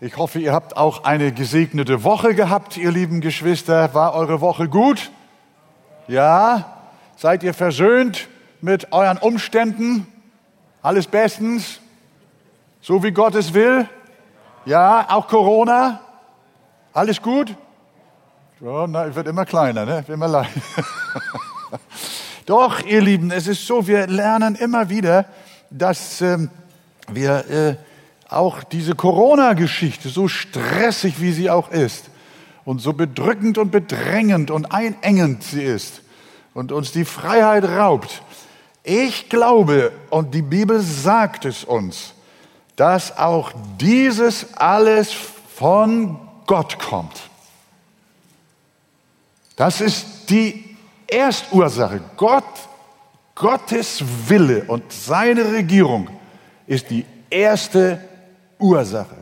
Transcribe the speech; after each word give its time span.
Ich 0.00 0.16
hoffe, 0.16 0.38
ihr 0.38 0.52
habt 0.52 0.76
auch 0.76 1.02
eine 1.02 1.32
gesegnete 1.32 2.04
Woche 2.04 2.32
gehabt, 2.32 2.76
ihr 2.76 2.92
lieben 2.92 3.20
Geschwister. 3.20 3.94
War 3.94 4.14
eure 4.14 4.40
Woche 4.40 4.68
gut? 4.68 5.10
Ja? 6.06 6.76
Seid 7.16 7.42
ihr 7.42 7.52
versöhnt 7.52 8.28
mit 8.60 8.92
euren 8.92 9.18
Umständen? 9.18 10.06
Alles 10.82 11.08
bestens? 11.08 11.80
So 12.80 13.02
wie 13.02 13.10
Gott 13.10 13.34
es 13.34 13.54
will? 13.54 13.88
Ja, 14.66 15.04
auch 15.10 15.26
Corona? 15.26 16.00
Alles 16.92 17.20
gut? 17.20 17.56
Ja, 18.60 18.86
na, 18.86 19.12
wird 19.12 19.26
immer 19.26 19.46
kleiner, 19.46 19.84
ne? 19.84 19.96
Wird 19.96 20.10
immer 20.10 20.28
leichter. 20.28 20.60
Doch, 22.46 22.84
ihr 22.84 23.00
Lieben, 23.00 23.32
es 23.32 23.48
ist 23.48 23.66
so, 23.66 23.88
wir 23.88 24.06
lernen 24.06 24.54
immer 24.54 24.90
wieder, 24.90 25.24
dass 25.70 26.20
ähm, 26.20 26.50
wir 27.08 27.50
äh, 27.50 27.87
auch 28.28 28.62
diese 28.62 28.94
Corona-Geschichte, 28.94 30.08
so 30.08 30.28
stressig 30.28 31.20
wie 31.20 31.32
sie 31.32 31.50
auch 31.50 31.70
ist 31.70 32.10
und 32.64 32.80
so 32.80 32.92
bedrückend 32.92 33.58
und 33.58 33.70
bedrängend 33.70 34.50
und 34.50 34.72
einengend 34.72 35.42
sie 35.42 35.62
ist 35.62 36.02
und 36.54 36.72
uns 36.72 36.92
die 36.92 37.04
Freiheit 37.04 37.64
raubt, 37.64 38.22
ich 38.84 39.28
glaube, 39.28 39.92
und 40.10 40.34
die 40.34 40.42
Bibel 40.42 40.80
sagt 40.80 41.44
es 41.44 41.64
uns, 41.64 42.14
dass 42.76 43.18
auch 43.18 43.52
dieses 43.78 44.54
alles 44.54 45.12
von 45.12 46.18
Gott 46.46 46.78
kommt. 46.78 47.20
Das 49.56 49.80
ist 49.80 50.30
die 50.30 50.76
Erstursache. 51.06 52.00
Gott, 52.16 52.44
Gottes 53.34 54.02
Wille 54.28 54.64
und 54.68 54.90
seine 54.92 55.52
Regierung 55.52 56.08
ist 56.66 56.90
die 56.90 57.04
erste 57.28 58.07
Ursache. 58.58 59.16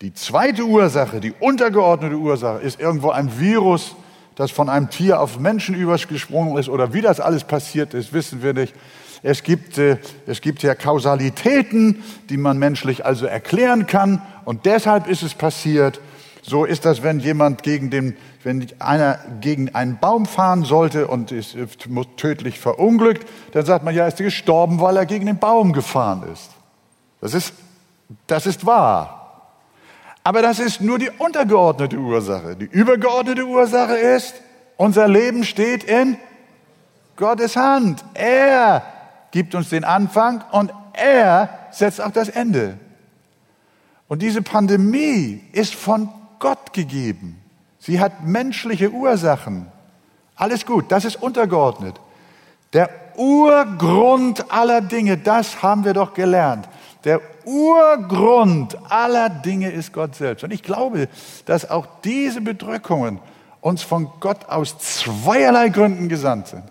Die 0.00 0.12
zweite 0.12 0.64
Ursache, 0.64 1.20
die 1.20 1.32
untergeordnete 1.38 2.16
Ursache, 2.16 2.60
ist 2.60 2.80
irgendwo 2.80 3.10
ein 3.10 3.38
Virus, 3.38 3.94
das 4.34 4.50
von 4.50 4.68
einem 4.68 4.90
Tier 4.90 5.20
auf 5.20 5.38
Menschen 5.38 5.74
übergesprungen 5.74 6.56
ist 6.56 6.68
oder 6.68 6.92
wie 6.92 7.02
das 7.02 7.20
alles 7.20 7.44
passiert 7.44 7.94
ist, 7.94 8.12
wissen 8.12 8.42
wir 8.42 8.54
nicht. 8.54 8.74
Es 9.22 9.44
gibt, 9.44 9.78
äh, 9.78 9.98
es 10.26 10.40
gibt 10.40 10.62
ja 10.64 10.74
Kausalitäten, 10.74 12.02
die 12.28 12.36
man 12.36 12.58
menschlich 12.58 13.06
also 13.06 13.26
erklären 13.26 13.86
kann 13.86 14.22
und 14.44 14.66
deshalb 14.66 15.06
ist 15.06 15.22
es 15.22 15.34
passiert. 15.34 16.00
So 16.44 16.64
ist 16.64 16.84
das, 16.84 17.04
wenn 17.04 17.20
jemand 17.20 17.62
gegen 17.62 17.90
den, 17.90 18.16
wenn 18.42 18.66
einer 18.80 19.20
gegen 19.40 19.72
einen 19.76 19.98
Baum 20.00 20.26
fahren 20.26 20.64
sollte 20.64 21.06
und 21.06 21.30
ist 21.30 21.56
tödlich 22.16 22.58
verunglückt, 22.58 23.28
dann 23.52 23.64
sagt 23.64 23.84
man 23.84 23.94
ja, 23.94 24.02
er 24.02 24.08
ist 24.08 24.16
gestorben, 24.16 24.80
weil 24.80 24.96
er 24.96 25.06
gegen 25.06 25.26
den 25.26 25.38
Baum 25.38 25.72
gefahren 25.72 26.24
ist. 26.32 26.50
Das 27.20 27.34
ist 27.34 27.54
das 28.26 28.46
ist 28.46 28.66
wahr. 28.66 29.22
Aber 30.24 30.42
das 30.42 30.58
ist 30.58 30.80
nur 30.80 30.98
die 30.98 31.10
untergeordnete 31.10 31.96
Ursache. 31.96 32.56
Die 32.56 32.66
übergeordnete 32.66 33.44
Ursache 33.44 33.96
ist, 33.96 34.34
unser 34.76 35.08
Leben 35.08 35.44
steht 35.44 35.84
in 35.84 36.16
Gottes 37.16 37.56
Hand. 37.56 38.04
Er 38.14 38.82
gibt 39.32 39.54
uns 39.54 39.70
den 39.70 39.84
Anfang 39.84 40.44
und 40.52 40.72
er 40.92 41.48
setzt 41.70 42.00
auch 42.00 42.10
das 42.10 42.28
Ende. 42.28 42.78
Und 44.08 44.22
diese 44.22 44.42
Pandemie 44.42 45.42
ist 45.52 45.74
von 45.74 46.08
Gott 46.38 46.72
gegeben. 46.72 47.40
Sie 47.78 47.98
hat 47.98 48.24
menschliche 48.24 48.90
Ursachen. 48.90 49.66
Alles 50.36 50.66
gut, 50.66 50.92
das 50.92 51.04
ist 51.04 51.20
untergeordnet. 51.20 52.00
Der 52.72 52.90
Urgrund 53.16 54.52
aller 54.52 54.80
Dinge, 54.80 55.18
das 55.18 55.62
haben 55.62 55.84
wir 55.84 55.92
doch 55.92 56.14
gelernt. 56.14 56.68
Der 57.04 57.20
Urgrund 57.44 58.76
aller 58.90 59.28
Dinge 59.28 59.70
ist 59.70 59.92
Gott 59.92 60.14
selbst. 60.14 60.44
Und 60.44 60.52
ich 60.52 60.62
glaube, 60.62 61.08
dass 61.46 61.68
auch 61.68 61.86
diese 62.04 62.40
Bedrückungen 62.40 63.18
uns 63.60 63.82
von 63.82 64.10
Gott 64.20 64.48
aus 64.48 64.78
zweierlei 64.78 65.68
Gründen 65.68 66.08
gesandt 66.08 66.48
sind. 66.48 66.64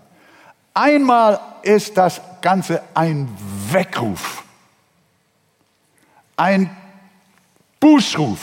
Einmal 0.74 1.40
ist 1.64 1.98
das 1.98 2.22
Ganze 2.42 2.82
ein 2.94 3.30
Weckruf, 3.70 4.44
ein 6.38 6.70
Bußruf, 7.80 8.40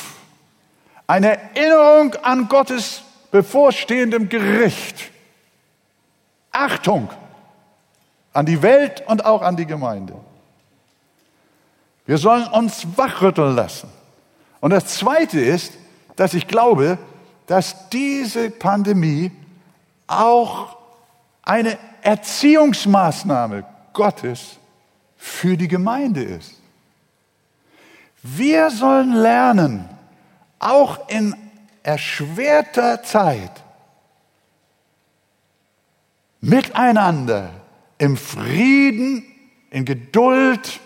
eine 1.06 1.38
Erinnerung 1.54 2.14
an 2.16 2.48
Gottes 2.48 3.02
bevorstehendem 3.30 4.28
Gericht. 4.28 5.10
Achtung 6.52 7.08
an 8.32 8.46
die 8.46 8.62
Welt 8.62 9.02
und 9.06 9.24
auch 9.24 9.42
an 9.42 9.56
die 9.56 9.66
Gemeinde. 9.66 10.14
Wir 12.08 12.16
sollen 12.16 12.46
uns 12.46 12.86
wachrütteln 12.96 13.54
lassen. 13.54 13.90
Und 14.62 14.70
das 14.70 14.86
Zweite 14.86 15.38
ist, 15.38 15.74
dass 16.16 16.32
ich 16.32 16.48
glaube, 16.48 16.96
dass 17.46 17.90
diese 17.90 18.48
Pandemie 18.48 19.30
auch 20.06 20.78
eine 21.42 21.76
Erziehungsmaßnahme 22.00 23.62
Gottes 23.92 24.56
für 25.18 25.58
die 25.58 25.68
Gemeinde 25.68 26.22
ist. 26.22 26.54
Wir 28.22 28.70
sollen 28.70 29.12
lernen, 29.12 29.86
auch 30.60 31.10
in 31.10 31.36
erschwerter 31.82 33.02
Zeit 33.02 33.52
miteinander 36.40 37.50
im 37.98 38.16
Frieden, 38.16 39.26
in 39.68 39.84
Geduld, 39.84 40.80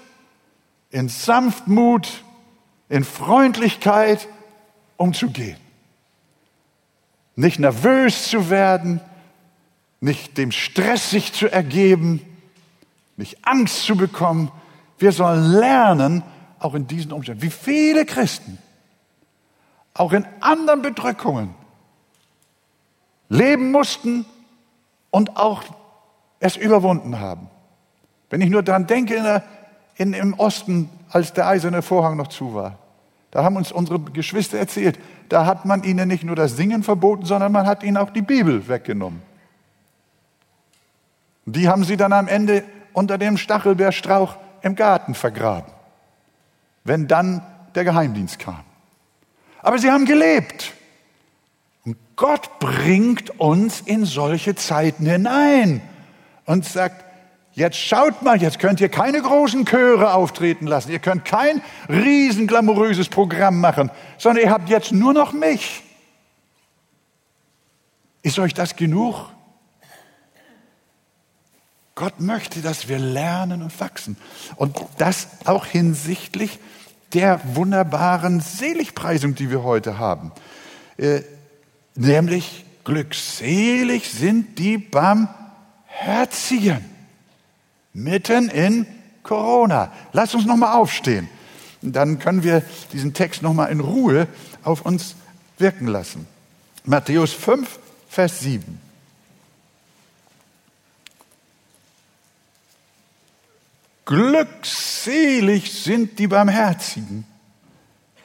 in 0.93 1.09
Sanftmut, 1.09 2.23
in 2.89 3.03
Freundlichkeit 3.03 4.29
umzugehen. 4.97 5.57
Nicht 7.35 7.59
nervös 7.59 8.29
zu 8.29 8.51
werden, 8.51 9.01
nicht 10.01 10.37
dem 10.37 10.53
Stress 10.53 11.11
sich 11.11 11.33
zu 11.33 11.51
ergeben, 11.51 12.21
nicht 13.17 13.39
Angst 13.47 13.85
zu 13.85 13.97
bekommen. 13.97 14.53
Wir 14.99 15.13
sollen 15.13 15.51
lernen, 15.53 16.23
auch 16.59 16.75
in 16.75 16.87
diesen 16.87 17.11
Umständen, 17.11 17.43
wie 17.43 17.51
viele 17.51 18.05
Christen 18.05 18.59
auch 19.95 20.13
in 20.13 20.27
anderen 20.41 20.83
Bedrückungen 20.83 21.55
leben 23.29 23.71
mussten 23.71 24.25
und 25.11 25.37
auch 25.37 25.65
es 26.39 26.57
überwunden 26.57 27.19
haben. 27.19 27.49
Wenn 28.31 28.41
ich 28.41 28.51
nur 28.51 28.63
daran 28.63 28.87
denke, 28.87 29.15
in 29.15 29.25
der 29.25 29.43
in, 29.97 30.13
im 30.13 30.35
Osten, 30.35 30.89
als 31.11 31.33
der 31.33 31.47
eiserne 31.47 31.83
Vorhang 31.83 32.17
noch 32.17 32.29
zu 32.29 32.55
war. 32.55 32.79
Da 33.31 33.45
haben 33.45 33.57
uns 33.57 33.73
unsere 33.73 33.99
Geschwister 33.99 34.59
erzählt, 34.59 34.99
da 35.29 35.47
hat 35.47 35.65
man 35.65 35.83
ihnen 35.85 36.09
nicht 36.09 36.25
nur 36.25 36.37
das 36.37 36.57
Singen 36.57 36.83
verboten, 36.83 37.25
sondern 37.25 37.51
man 37.53 37.67
hat 37.67 37.83
ihnen 37.83 37.97
auch 37.97 38.11
die 38.11 38.23
Bibel 38.23 38.69
weggenommen. 38.69 39.23
Die 41.47 41.69
haben 41.69 41.85
sie 41.85 41.97
dann 41.97 42.13
am 42.13 42.29
Ende 42.29 42.65
unter 42.93 43.19
dem 43.19 43.37
Stachelbeerstrauch 43.37 44.37
im 44.61 44.77
Garten 44.77 45.15
vergraben, 45.15 45.73
wenn 46.85 47.09
dann 47.09 47.43
der 47.75 47.85
Geheimdienst 47.85 48.39
kam. 48.39 48.61
Aber 49.63 49.79
sie 49.79 49.91
haben 49.91 50.05
gelebt. 50.05 50.73
Und 51.85 51.97
Gott 52.17 52.59
bringt 52.59 53.41
uns 53.41 53.81
in 53.81 54.05
solche 54.05 54.55
Zeiten 54.55 55.07
hinein 55.07 55.81
und 56.45 56.65
sagt, 56.65 57.05
Jetzt 57.55 57.77
schaut 57.77 58.23
mal, 58.23 58.41
jetzt 58.41 58.59
könnt 58.59 58.81
ihr 58.81 58.89
keine 58.89 59.21
großen 59.21 59.67
Chöre 59.67 60.15
auftreten 60.15 60.67
lassen. 60.67 60.91
Ihr 60.91 61.01
könnt 61.01 61.27
kein 61.27 61.61
riesen 61.89 62.47
glamouröses 62.47 63.09
Programm 63.09 63.61
machen, 63.61 63.91
sondern 64.17 64.45
ihr 64.45 64.51
habt 64.51 64.71
jetzt 64.71 64.93
nur 64.93 65.13
noch 65.13 65.35
mich. 65.35 65.83
Ist 68.23 68.39
euch 68.39 68.55
das 68.55 68.77
genug? 68.77 69.29
Gott 71.95 72.21
möchte, 72.21 72.63
dass 72.63 72.89
wir 72.89 72.99
lernen 72.99 73.63
und 73.63 73.79
wachsen. 73.81 74.17
Und 74.57 74.75
das 74.97 75.29
auch 75.45 75.67
hinsichtlich 75.67 76.59
der 77.13 77.39
wunderbaren 77.55 78.41
Seligpreisung, 78.41 79.35
die 79.35 79.51
wir 79.51 79.63
heute 79.63 79.99
haben. 79.99 80.33
Äh, 80.97 81.21
nämlich 81.95 82.65
glückselig 82.85 84.11
sind 84.11 84.59
die 84.59 84.79
Barmherzigen 84.79 86.92
mitten 87.93 88.49
in 88.49 88.87
Corona. 89.23 89.93
Lass 90.13 90.35
uns 90.35 90.47
noch 90.47 90.57
mal 90.57 90.75
aufstehen. 90.75 91.29
Dann 91.83 92.19
können 92.19 92.43
wir 92.43 92.63
diesen 92.93 93.13
Text 93.13 93.43
noch 93.43 93.55
mal 93.55 93.67
in 93.67 93.81
Ruhe 93.81 94.29
auf 94.63 94.83
uns 94.83 95.17
wirken 95.59 95.87
lassen. 95.87 96.27
Matthäus 96.85 97.33
5, 97.33 97.79
Vers 98.09 98.41
7. 98.41 98.81
Glückselig 104.05 105.73
sind 105.73 106.19
die 106.19 106.27
Barmherzigen, 106.27 107.25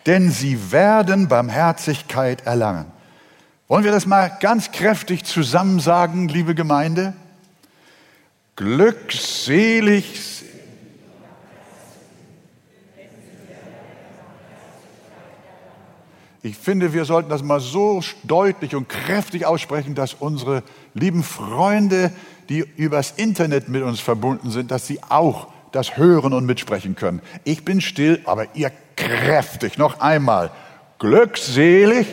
denn 0.05 0.31
sie 0.31 0.71
werden 0.71 1.27
Barmherzigkeit 1.27 2.45
erlangen. 2.45 2.91
Wollen 3.67 3.83
wir 3.83 3.91
das 3.91 4.05
mal 4.05 4.29
ganz 4.39 4.71
kräftig 4.71 5.23
zusammen 5.25 5.79
sagen, 5.79 6.29
liebe 6.29 6.55
Gemeinde? 6.55 7.13
Glückselig 8.57 10.27
Ich 16.47 16.55
finde, 16.55 16.93
wir 16.93 17.03
sollten 17.03 17.29
das 17.29 17.43
mal 17.43 17.59
so 17.59 18.01
deutlich 18.23 18.73
und 18.73 18.87
kräftig 18.87 19.45
aussprechen, 19.45 19.95
dass 19.95 20.13
unsere 20.13 20.63
lieben 20.93 21.23
Freunde, 21.23 22.11
die 22.47 22.59
übers 22.77 23.11
Internet 23.11 23.67
mit 23.67 23.83
uns 23.83 23.99
verbunden 23.99 24.49
sind, 24.49 24.71
dass 24.71 24.87
sie 24.87 25.01
auch 25.09 25.47
das 25.73 25.97
hören 25.97 26.33
und 26.33 26.45
mitsprechen 26.45 26.95
können. 26.95 27.21
Ich 27.43 27.65
bin 27.65 27.81
still, 27.81 28.21
aber 28.23 28.55
ihr 28.55 28.71
kräftig. 28.95 29.77
Noch 29.77 29.99
einmal. 29.99 30.51
Glückselig. 30.99 32.07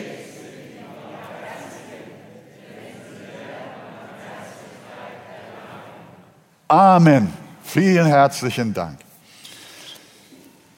Amen. 6.67 7.31
Vielen 7.63 8.07
herzlichen 8.07 8.73
Dank. 8.73 8.99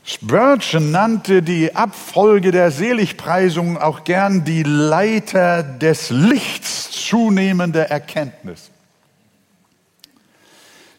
Spurgeon 0.04 0.92
nannte 0.92 1.42
die 1.42 1.76
Abfolge 1.76 2.52
der 2.52 2.72
Seligpreisungen 2.72 3.78
auch 3.78 4.04
gern 4.04 4.44
die 4.44 4.64
Leiter 4.64 5.64
des 5.64 6.10
Lichts 6.10 6.92
zunehmender 6.92 7.90
Erkenntnis. 7.90 8.72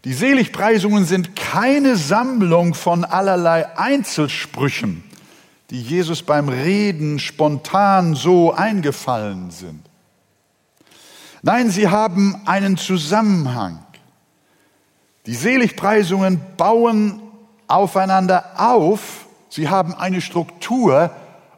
Die 0.04 0.12
Seligpreisungen 0.12 1.04
sind 1.04 1.36
keine 1.36 1.96
Sammlung 1.96 2.74
von 2.74 3.04
allerlei 3.04 3.76
Einzelsprüchen, 3.78 5.04
die 5.70 5.82
Jesus 5.82 6.22
beim 6.22 6.48
Reden 6.48 7.18
spontan 7.18 8.14
so 8.14 8.52
eingefallen 8.52 9.50
sind. 9.50 9.84
Nein, 11.42 11.70
sie 11.70 11.88
haben 11.88 12.40
einen 12.46 12.76
Zusammenhang. 12.76 13.84
Die 15.28 15.34
Seligpreisungen 15.34 16.40
bauen 16.56 17.20
aufeinander 17.66 18.46
auf, 18.56 19.26
sie 19.50 19.68
haben 19.68 19.92
eine 19.92 20.22
Struktur 20.22 21.10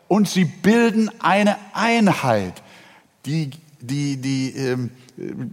und 0.08 0.28
sie 0.28 0.44
bilden 0.44 1.08
eine 1.20 1.54
Einheit. 1.72 2.64
Die, 3.26 3.50
die, 3.78 4.16
die 4.16 4.56
ähm, 4.56 4.90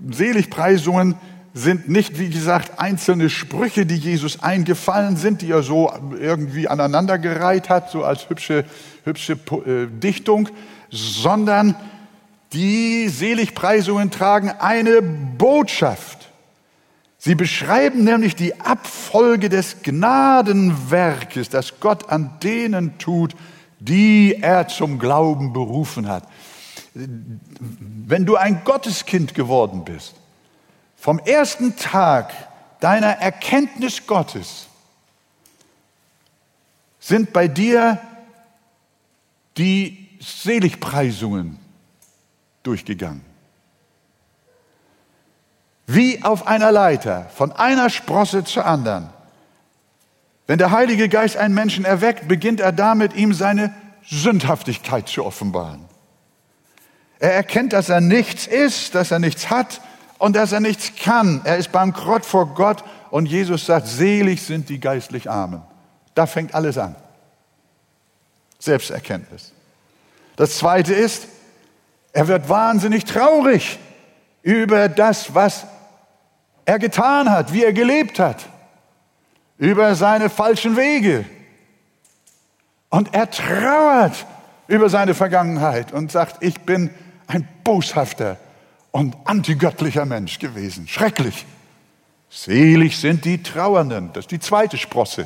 Seligpreisungen 0.10 1.14
sind 1.54 1.90
nicht, 1.90 2.18
wie 2.18 2.32
gesagt, 2.32 2.80
einzelne 2.80 3.30
Sprüche, 3.30 3.86
die 3.86 3.98
Jesus 3.98 4.42
eingefallen 4.42 5.16
sind, 5.16 5.44
die 5.44 5.52
er 5.52 5.62
so 5.62 5.94
irgendwie 6.20 6.68
aneinandergereiht 6.68 7.70
hat, 7.70 7.92
so 7.92 8.04
als 8.04 8.32
hübsche, 8.32 8.66
hübsche 9.04 9.34
äh, 9.34 9.86
Dichtung, 9.92 10.50
sondern 10.90 11.76
die 12.52 13.10
Seligpreisungen 13.10 14.10
tragen 14.10 14.50
eine 14.50 15.04
Botschaft. 15.04 16.17
Sie 17.18 17.36
beschreiben 17.36 18.04
nämlich 18.04 18.36
die 18.36 18.60
Abfolge 18.60 19.50
des 19.50 19.82
Gnadenwerkes, 19.82 21.50
das 21.50 21.80
Gott 21.80 22.10
an 22.10 22.40
denen 22.44 22.98
tut, 23.00 23.36
die 23.80 24.36
er 24.40 24.68
zum 24.68 25.00
Glauben 25.00 25.54
berufen 25.54 26.08
hat. 26.08 26.28
Wenn 26.94 28.26
du 28.26 28.36
ein 28.36 28.64
Gotteskind 28.64 29.34
geworden 29.34 29.84
bist, 29.84 30.16
vom 30.96 31.20
ersten 31.20 31.76
Tag 31.76 32.34
deiner 32.80 33.18
Erkenntnis 33.18 34.06
Gottes 34.06 34.68
sind 37.00 37.34
bei 37.34 37.48
dir 37.48 38.00
die 39.58 40.10
Seligpreisungen 40.20 41.58
durchgegangen. 42.64 43.27
Wie 45.88 46.22
auf 46.24 46.48
einer 46.48 46.72
Leiter, 46.72 47.28
von 47.34 47.54
einer 47.54 47.90
Sprosse 47.90 48.44
zur 48.44 48.66
anderen. 48.66 49.10
Wenn 50.46 50.58
der 50.58 50.72
Heilige 50.72 51.08
Geist 51.08 51.38
einen 51.38 51.54
Menschen 51.54 51.86
erweckt, 51.86 52.28
beginnt 52.28 52.60
er 52.60 52.74
damit, 52.74 53.16
ihm 53.16 53.34
seine 53.34 53.74
Sündhaftigkeit 54.04 55.08
zu 55.08 55.26
offenbaren. 55.26 55.86
Er 57.20 57.34
erkennt, 57.34 57.74
dass 57.74 57.90
er 57.90 58.02
nichts 58.02 58.48
ist, 58.48 58.96
dass 58.96 59.12
er 59.12 59.20
nichts 59.20 59.50
hat 59.50 59.82
und 60.18 60.36
dass 60.36 60.52
er 60.52 60.60
nichts 60.60 60.92
kann. 61.02 61.42
Er 61.46 61.58
ist 61.58 61.72
bankrott 61.72 62.26
vor 62.26 62.54
Gott 62.54 62.84
und 63.10 63.26
Jesus 63.26 63.66
sagt, 63.66 63.88
selig 63.88 64.44
sind 64.44 64.70
die 64.70 64.80
geistlich 64.80 65.30
Armen. 65.30 65.62
Da 66.16 66.26
fängt 66.26 66.54
alles 66.54 66.78
an. 66.78 66.96
Selbsterkenntnis. 68.60 69.54
Das 70.36 70.58
zweite 70.58 70.94
ist, 70.94 71.28
er 72.12 72.28
wird 72.28 72.50
wahnsinnig 72.50 73.06
traurig 73.06 73.80
über 74.42 74.90
das, 74.90 75.34
was 75.34 75.66
er 76.68 76.80
getan 76.80 77.32
hat, 77.32 77.54
wie 77.54 77.64
er 77.64 77.72
gelebt 77.72 78.20
hat, 78.20 78.46
über 79.58 79.96
seine 79.96 80.30
falschen 80.30 80.76
Wege. 80.76 81.26
Und 82.90 83.14
er 83.14 83.32
trauert 83.32 84.26
über 84.68 84.90
seine 84.90 85.14
Vergangenheit 85.14 85.94
und 85.94 86.12
sagt, 86.12 86.44
ich 86.44 86.60
bin 86.60 86.90
ein 87.26 87.48
boshafter 87.64 88.38
und 88.92 89.16
antigöttlicher 89.24 90.06
Mensch 90.06 90.40
gewesen. 90.40 90.90
Schrecklich. 90.90 91.46
Selig 92.30 92.98
sind 93.00 93.24
die 93.24 93.42
Trauernden. 93.42 94.12
Das 94.12 94.26
ist 94.26 94.32
die 94.32 94.40
zweite 94.40 94.78
Sprosse 94.78 95.26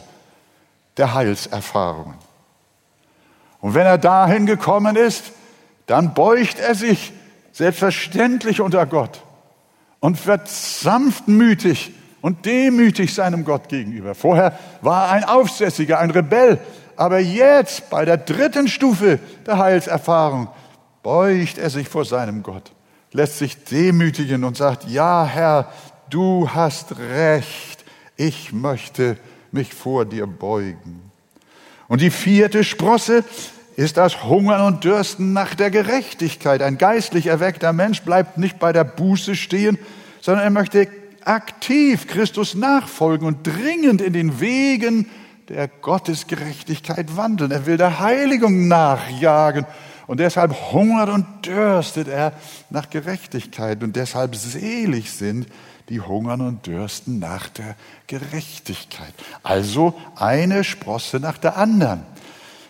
der 0.98 1.16
Heilserfahrungen. 1.16 2.20
Und 3.62 3.74
wenn 3.74 3.88
er 3.88 3.98
dahin 3.98 4.46
gekommen 4.46 4.96
ist, 4.96 5.32
dann 5.88 6.14
beugt 6.14 6.60
er 6.60 6.76
sich 6.76 7.14
selbstverständlich 7.52 8.62
unter 8.62 8.86
Gott 8.86 9.24
und 10.02 10.28
wird 10.28 10.50
sanftmütig 10.50 11.94
und 12.20 12.46
demütig 12.46 13.14
seinem 13.14 13.46
Gott 13.46 13.70
gegenüber. 13.70 14.14
Vorher 14.14 14.60
war 14.82 15.06
er 15.06 15.12
ein 15.14 15.24
Aufsässiger, 15.24 16.00
ein 16.00 16.12
Rebell, 16.12 16.60
aber 16.98 17.20
jetzt 17.20 17.90
bei 17.90 18.04
der 18.04 18.18
dritten 18.18 18.68
Stufe 18.68 19.20
der 19.46 19.58
Heilserfahrung 19.58 20.50
beugt 21.02 21.58
er 21.58 21.70
sich 21.70 21.88
vor 21.88 22.04
seinem 22.04 22.44
Gott, 22.44 22.74
lässt 23.14 23.38
sich 23.38 23.64
demütigen 23.64 24.44
und 24.44 24.58
sagt, 24.58 24.90
ja 24.90 25.26
Herr, 25.26 25.72
du 26.10 26.50
hast 26.54 26.98
recht, 26.98 27.86
ich 28.18 28.52
möchte 28.52 29.18
mich 29.52 29.74
vor 29.74 30.06
dir 30.06 30.28
beugen. 30.28 31.12
Und 31.88 32.02
die 32.02 32.12
vierte 32.12 32.64
Sprosse 32.64 33.24
ist 33.82 33.98
das 33.98 34.24
Hungern 34.24 34.62
und 34.62 34.84
Dürsten 34.84 35.34
nach 35.34 35.56
der 35.56 35.72
Gerechtigkeit. 35.72 36.62
Ein 36.62 36.78
geistlich 36.78 37.28
erweckter 37.28 37.74
Mensch 37.74 38.02
bleibt 38.04 38.38
nicht 38.38 38.60
bei 38.60 38.74
der 38.74 38.84
Buße 38.84 39.36
stehen, 39.36 39.78
sondern 40.22 40.44
er 40.44 40.52
möchte 40.52 40.88
aktiv 41.26 42.08
Christus 42.08 42.56
nachfolgen 42.56 43.28
und 43.28 43.46
dringend 43.46 44.02
in 44.02 44.14
den 44.14 44.40
Wegen 44.40 45.10
der 45.50 45.68
Gottesgerechtigkeit 45.68 47.18
wandeln. 47.18 47.52
Er 47.52 47.66
will 47.66 47.78
der 47.78 48.00
Heiligung 48.00 48.68
nachjagen 48.68 49.66
und 50.08 50.20
deshalb 50.20 50.54
hungert 50.72 51.10
und 51.10 51.26
dürstet 51.46 52.08
er 52.08 52.34
nach 52.70 52.90
Gerechtigkeit 52.90 53.84
und 53.84 53.96
deshalb 53.96 54.36
selig 54.36 55.12
sind 55.12 55.48
die 55.90 56.00
hungern 56.00 56.42
und 56.42 56.68
dürsten 56.68 57.20
nach 57.20 57.50
der 57.50 57.76
Gerechtigkeit. 58.08 59.14
Also 59.44 59.94
eine 60.16 60.64
Sprosse 60.64 61.20
nach 61.20 61.38
der 61.38 61.58
anderen. 61.58 62.04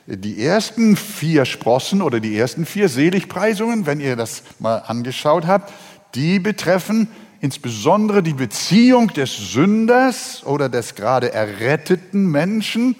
Die 0.08 0.44
ersten 0.44 0.96
vier 0.96 1.46
Sprossen 1.46 2.02
oder 2.02 2.20
die 2.20 2.38
ersten 2.38 2.66
vier 2.66 2.90
Seligpreisungen, 2.90 3.86
wenn 3.86 4.00
ihr 4.00 4.16
das 4.16 4.44
mal 4.60 4.78
angeschaut 4.78 5.46
habt, 5.46 5.72
die 6.16 6.40
betreffen 6.40 7.08
insbesondere 7.42 8.22
die 8.22 8.34
Beziehung 8.34 9.08
des 9.10 9.36
Sünders 9.36 10.46
oder 10.46 10.70
des 10.70 10.96
gerade 10.96 11.34
erretteten 11.34 12.28
Menschen 12.28 12.96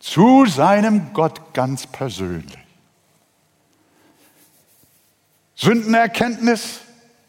zu 0.00 0.46
seinem 0.46 1.12
Gott 1.12 1.52
ganz 1.52 1.86
persönlich. 1.86 2.58
Sündenerkenntnis 5.54 6.80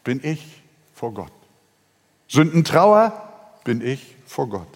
bin 0.02 0.20
ich 0.22 0.62
vor 0.94 1.12
Gott. 1.14 1.32
Sündentrauer 2.28 3.12
bin 3.64 3.80
ich 3.80 4.16
vor 4.26 4.48
Gott. 4.48 4.68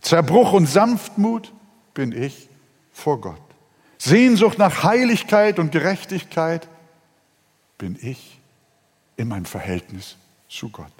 Zerbruch 0.00 0.52
und 0.52 0.66
Sanftmut 0.66 1.52
bin 1.94 2.12
ich 2.12 2.48
vor 2.92 3.20
Gott. 3.20 3.45
Sehnsucht 3.98 4.58
nach 4.58 4.82
Heiligkeit 4.82 5.58
und 5.58 5.72
Gerechtigkeit 5.72 6.68
bin 7.78 7.98
ich 8.00 8.40
in 9.16 9.28
meinem 9.28 9.44
Verhältnis 9.44 10.16
zu 10.48 10.68
Gott. 10.68 10.92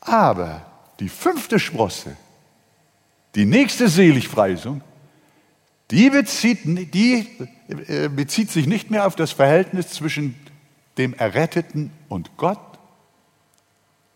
Aber 0.00 0.66
die 1.00 1.08
fünfte 1.08 1.58
Sprosse, 1.58 2.16
die 3.34 3.44
nächste 3.44 3.88
Seligpreisung, 3.88 4.82
die 5.90 6.10
bezieht, 6.10 6.60
die 6.64 7.28
äh, 7.68 8.08
bezieht 8.08 8.50
sich 8.50 8.66
nicht 8.66 8.90
mehr 8.90 9.06
auf 9.06 9.16
das 9.16 9.32
Verhältnis 9.32 9.88
zwischen 9.88 10.34
dem 10.98 11.14
Erretteten 11.14 11.90
und 12.08 12.36
Gott 12.36 12.58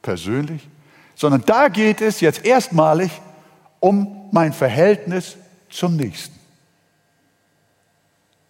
persönlich, 0.02 0.68
sondern 1.14 1.42
da 1.46 1.68
geht 1.68 2.00
es 2.00 2.20
jetzt 2.20 2.44
erstmalig 2.44 3.10
um 3.80 4.28
mein 4.32 4.52
Verhältnis 4.52 5.36
zum 5.70 5.96
Nächsten. 5.96 6.35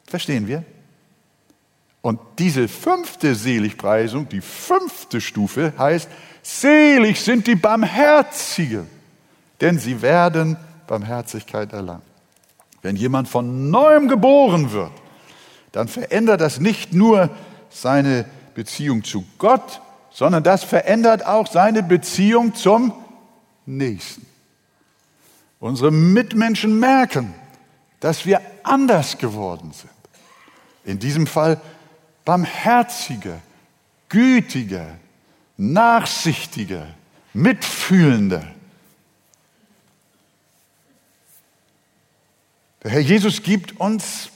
Verstehen 0.06 0.46
wir? 0.46 0.64
Und 2.02 2.20
diese 2.38 2.68
fünfte 2.68 3.34
Seligpreisung, 3.34 4.28
die 4.28 4.40
fünfte 4.40 5.20
Stufe 5.20 5.72
heißt, 5.76 6.08
selig 6.42 7.20
sind 7.20 7.48
die 7.48 7.56
Barmherzigen, 7.56 8.86
denn 9.60 9.78
sie 9.78 10.00
werden 10.02 10.56
Barmherzigkeit 10.86 11.72
erlangen. 11.72 12.02
Wenn 12.82 12.94
jemand 12.94 13.28
von 13.28 13.70
neuem 13.70 14.06
geboren 14.06 14.70
wird, 14.70 14.92
dann 15.72 15.88
verändert 15.88 16.40
das 16.40 16.60
nicht 16.60 16.92
nur 16.92 17.30
seine 17.68 18.25
Beziehung 18.54 19.02
zu 19.02 19.25
Gott, 19.38 19.80
sondern 20.10 20.44
das 20.44 20.62
verändert 20.62 21.26
auch 21.26 21.48
seine 21.48 21.82
Beziehung 21.82 22.54
zum 22.54 22.92
Nächsten. 23.66 24.25
Unsere 25.58 25.90
Mitmenschen 25.90 26.78
merken, 26.78 27.34
dass 27.98 28.25
wir 28.25 28.40
anders 28.62 29.18
geworden 29.18 29.72
sind. 29.72 29.90
In 30.87 31.00
diesem 31.00 31.26
Fall 31.26 31.61
barmherziger, 32.25 33.40
gütiger, 34.09 34.97
nachsichtiger, 35.57 36.87
mitfühlender. 37.35 38.47
Der 42.85 42.93
Herr 42.93 43.00
Jesus 43.00 43.43
gibt 43.43 43.81
uns 43.81 44.31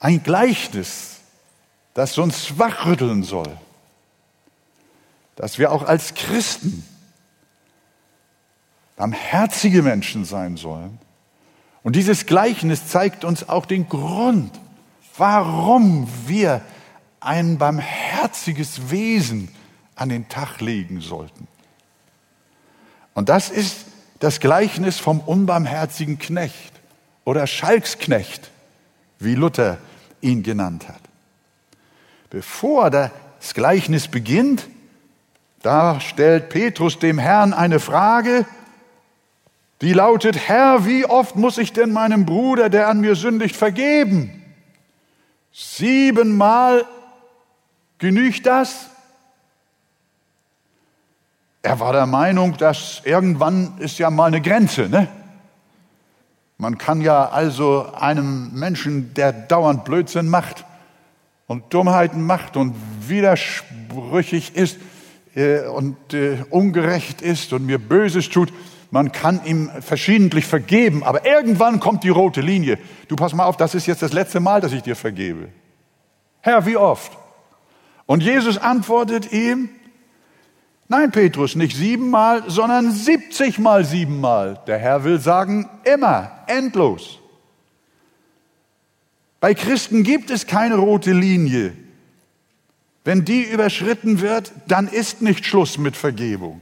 ein 0.00 0.24
Gleichnis, 0.24 1.20
das 1.94 2.18
uns 2.18 2.58
wachrütteln 2.58 3.22
soll, 3.22 3.56
dass 5.36 5.58
wir 5.58 5.70
auch 5.70 5.84
als 5.84 6.14
Christen 6.14 6.84
barmherzige 8.96 9.82
Menschen 9.82 10.24
sein 10.24 10.56
sollen. 10.56 10.98
Und 11.84 11.94
dieses 11.94 12.26
Gleichnis 12.26 12.88
zeigt 12.88 13.24
uns 13.24 13.48
auch 13.48 13.66
den 13.66 13.88
Grund, 13.88 14.58
warum 15.20 16.08
wir 16.26 16.62
ein 17.20 17.58
barmherziges 17.58 18.90
Wesen 18.90 19.48
an 19.94 20.08
den 20.08 20.28
Tag 20.28 20.60
legen 20.60 21.00
sollten. 21.02 21.46
Und 23.14 23.28
das 23.28 23.50
ist 23.50 23.84
das 24.18 24.40
Gleichnis 24.40 24.98
vom 24.98 25.20
unbarmherzigen 25.20 26.18
Knecht 26.18 26.72
oder 27.24 27.46
Schalksknecht, 27.46 28.50
wie 29.18 29.34
Luther 29.34 29.76
ihn 30.22 30.42
genannt 30.42 30.88
hat. 30.88 31.00
Bevor 32.30 32.88
das 32.88 33.10
Gleichnis 33.52 34.08
beginnt, 34.08 34.68
da 35.62 36.00
stellt 36.00 36.48
Petrus 36.48 36.98
dem 36.98 37.18
Herrn 37.18 37.52
eine 37.52 37.78
Frage, 37.78 38.46
die 39.82 39.92
lautet, 39.92 40.48
Herr, 40.48 40.86
wie 40.86 41.04
oft 41.04 41.36
muss 41.36 41.58
ich 41.58 41.72
denn 41.72 41.92
meinem 41.92 42.24
Bruder, 42.24 42.70
der 42.70 42.88
an 42.88 43.00
mir 43.00 43.16
sündigt, 43.16 43.56
vergeben? 43.56 44.39
Siebenmal 45.52 46.84
genügt 47.98 48.46
das? 48.46 48.86
Er 51.62 51.78
war 51.80 51.92
der 51.92 52.06
Meinung, 52.06 52.56
dass 52.56 53.02
irgendwann 53.04 53.78
ist 53.78 53.98
ja 53.98 54.10
mal 54.10 54.26
eine 54.26 54.40
Grenze, 54.40 54.88
ne? 54.88 55.08
Man 56.56 56.76
kann 56.76 57.00
ja 57.00 57.26
also 57.26 57.90
einem 57.94 58.52
Menschen, 58.52 59.14
der 59.14 59.32
dauernd 59.32 59.84
Blödsinn 59.84 60.28
macht 60.28 60.66
und 61.46 61.72
Dummheiten 61.72 62.24
macht 62.24 62.56
und 62.56 62.74
widersprüchig 63.08 64.54
ist 64.56 64.78
äh, 65.34 65.60
und 65.62 66.12
äh, 66.12 66.44
ungerecht 66.50 67.22
ist 67.22 67.54
und 67.54 67.64
mir 67.64 67.78
Böses 67.78 68.28
tut, 68.28 68.52
man 68.90 69.12
kann 69.12 69.44
ihm 69.44 69.70
verschiedentlich 69.80 70.46
vergeben, 70.46 71.02
aber 71.02 71.24
irgendwann 71.24 71.80
kommt 71.80 72.04
die 72.04 72.08
rote 72.08 72.40
Linie. 72.40 72.78
Du 73.08 73.16
pass 73.16 73.32
mal 73.34 73.44
auf, 73.44 73.56
das 73.56 73.74
ist 73.74 73.86
jetzt 73.86 74.02
das 74.02 74.12
letzte 74.12 74.40
Mal, 74.40 74.60
dass 74.60 74.72
ich 74.72 74.82
dir 74.82 74.96
vergebe. 74.96 75.48
Herr, 76.40 76.66
wie 76.66 76.76
oft? 76.76 77.16
Und 78.06 78.22
Jesus 78.22 78.58
antwortet 78.58 79.32
ihm, 79.32 79.68
Nein, 80.92 81.12
Petrus, 81.12 81.54
nicht 81.54 81.76
siebenmal, 81.76 82.42
sondern 82.48 82.90
siebzigmal 82.90 83.84
siebenmal. 83.84 84.60
Der 84.66 84.76
Herr 84.76 85.04
will 85.04 85.20
sagen, 85.20 85.70
immer, 85.84 86.32
endlos. 86.48 87.20
Bei 89.38 89.54
Christen 89.54 90.02
gibt 90.02 90.30
es 90.30 90.48
keine 90.48 90.74
rote 90.74 91.12
Linie. 91.12 91.74
Wenn 93.04 93.24
die 93.24 93.44
überschritten 93.44 94.20
wird, 94.20 94.50
dann 94.66 94.88
ist 94.88 95.22
nicht 95.22 95.46
Schluss 95.46 95.78
mit 95.78 95.96
Vergebung, 95.96 96.60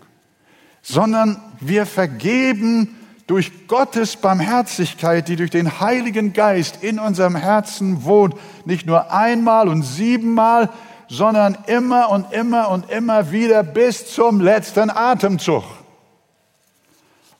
sondern 0.82 1.40
wir 1.60 1.86
vergeben 1.86 2.96
durch 3.26 3.68
Gottes 3.68 4.16
Barmherzigkeit, 4.16 5.28
die 5.28 5.36
durch 5.36 5.50
den 5.50 5.80
Heiligen 5.80 6.32
Geist 6.32 6.82
in 6.82 6.98
unserem 6.98 7.36
Herzen 7.36 8.04
wohnt, 8.04 8.34
nicht 8.64 8.86
nur 8.86 9.12
einmal 9.12 9.68
und 9.68 9.82
siebenmal, 9.82 10.70
sondern 11.08 11.56
immer 11.66 12.10
und 12.10 12.32
immer 12.32 12.70
und 12.70 12.90
immer 12.90 13.30
wieder 13.30 13.62
bis 13.62 14.12
zum 14.12 14.40
letzten 14.40 14.90
Atemzug. 14.90 15.64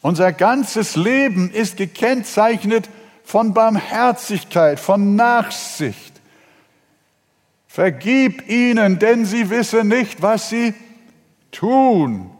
Unser 0.01 0.33
ganzes 0.33 0.95
Leben 0.95 1.51
ist 1.51 1.77
gekennzeichnet 1.77 2.89
von 3.25 3.53
Barmherzigkeit, 3.53 4.79
von 4.79 5.17
Nachsicht. 5.17 6.21
Vergib 7.67 8.49
ihnen, 8.49 8.99
denn 8.99 9.25
sie 9.25 9.51
wissen 9.51 9.89
nicht, 9.89 10.23
was 10.23 10.51
sie 10.51 10.75
tun. 11.51 12.31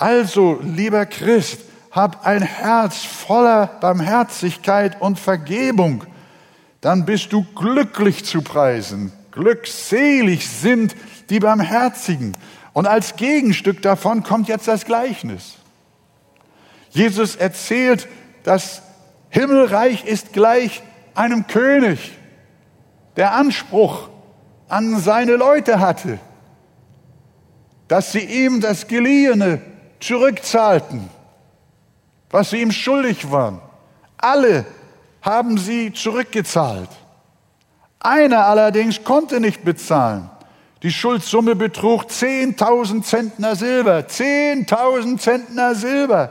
Also, 0.00 0.58
lieber 0.62 1.04
Christ, 1.04 1.60
hab 1.90 2.24
ein 2.24 2.40
Herz 2.40 3.04
voller 3.04 3.66
Barmherzigkeit 3.66 4.98
und 5.02 5.18
Vergebung. 5.18 6.04
Dann 6.80 7.04
bist 7.04 7.34
du 7.34 7.44
glücklich 7.54 8.24
zu 8.24 8.40
preisen. 8.40 9.12
Glückselig 9.30 10.48
sind 10.48 10.96
die 11.28 11.38
Barmherzigen. 11.38 12.34
Und 12.72 12.86
als 12.86 13.16
Gegenstück 13.16 13.82
davon 13.82 14.22
kommt 14.22 14.48
jetzt 14.48 14.68
das 14.68 14.86
Gleichnis. 14.86 15.56
Jesus 16.88 17.36
erzählt, 17.36 18.08
das 18.42 18.80
Himmelreich 19.28 20.06
ist 20.06 20.32
gleich 20.32 20.82
einem 21.14 21.46
König, 21.46 22.12
der 23.16 23.34
Anspruch 23.34 24.08
an 24.66 24.98
seine 24.98 25.36
Leute 25.36 25.78
hatte, 25.78 26.18
dass 27.86 28.12
sie 28.12 28.20
ihm 28.20 28.62
das 28.62 28.86
Geliehene 28.86 29.60
zurückzahlten, 30.00 31.08
was 32.30 32.50
sie 32.50 32.62
ihm 32.62 32.72
schuldig 32.72 33.30
waren. 33.30 33.60
Alle 34.16 34.66
haben 35.22 35.58
sie 35.58 35.92
zurückgezahlt. 35.92 36.88
Einer 38.00 38.46
allerdings 38.46 39.04
konnte 39.04 39.40
nicht 39.40 39.64
bezahlen. 39.64 40.30
Die 40.82 40.90
Schuldsumme 40.90 41.54
betrug 41.56 42.04
10.000 42.04 43.02
Zentner 43.02 43.54
Silber. 43.54 43.98
10.000 43.98 45.18
Zentner 45.18 45.74
Silber. 45.74 46.30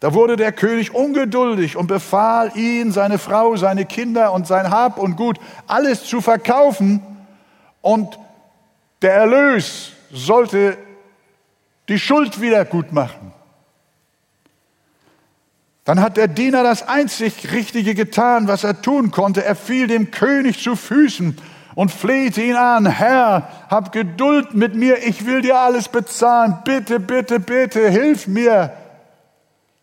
Da 0.00 0.14
wurde 0.14 0.36
der 0.36 0.52
König 0.52 0.94
ungeduldig 0.94 1.76
und 1.76 1.86
befahl 1.86 2.52
ihn, 2.54 2.92
seine 2.92 3.18
Frau, 3.18 3.56
seine 3.56 3.84
Kinder 3.84 4.32
und 4.32 4.46
sein 4.46 4.70
Hab 4.70 4.98
und 4.98 5.16
Gut 5.16 5.38
alles 5.66 6.04
zu 6.04 6.20
verkaufen 6.20 7.02
und 7.82 8.18
der 9.02 9.14
Erlös 9.14 9.92
sollte 10.10 10.76
die 11.90 11.98
Schuld 11.98 12.40
wieder 12.40 12.64
gut 12.64 12.92
machen. 12.92 13.32
Dann 15.84 16.00
hat 16.00 16.16
der 16.16 16.28
Diener 16.28 16.62
das 16.62 16.86
einzig 16.86 17.52
Richtige 17.52 17.94
getan, 17.94 18.46
was 18.46 18.62
er 18.62 18.80
tun 18.80 19.10
konnte. 19.10 19.44
Er 19.44 19.56
fiel 19.56 19.88
dem 19.88 20.12
König 20.12 20.62
zu 20.62 20.76
Füßen 20.76 21.36
und 21.74 21.90
flehte 21.90 22.42
ihn 22.42 22.54
an, 22.54 22.86
Herr, 22.86 23.48
hab 23.68 23.90
Geduld 23.90 24.54
mit 24.54 24.76
mir, 24.76 25.04
ich 25.04 25.26
will 25.26 25.42
dir 25.42 25.58
alles 25.58 25.88
bezahlen, 25.88 26.58
bitte, 26.64 27.00
bitte, 27.00 27.40
bitte, 27.40 27.88
hilf 27.88 28.28
mir. 28.28 28.72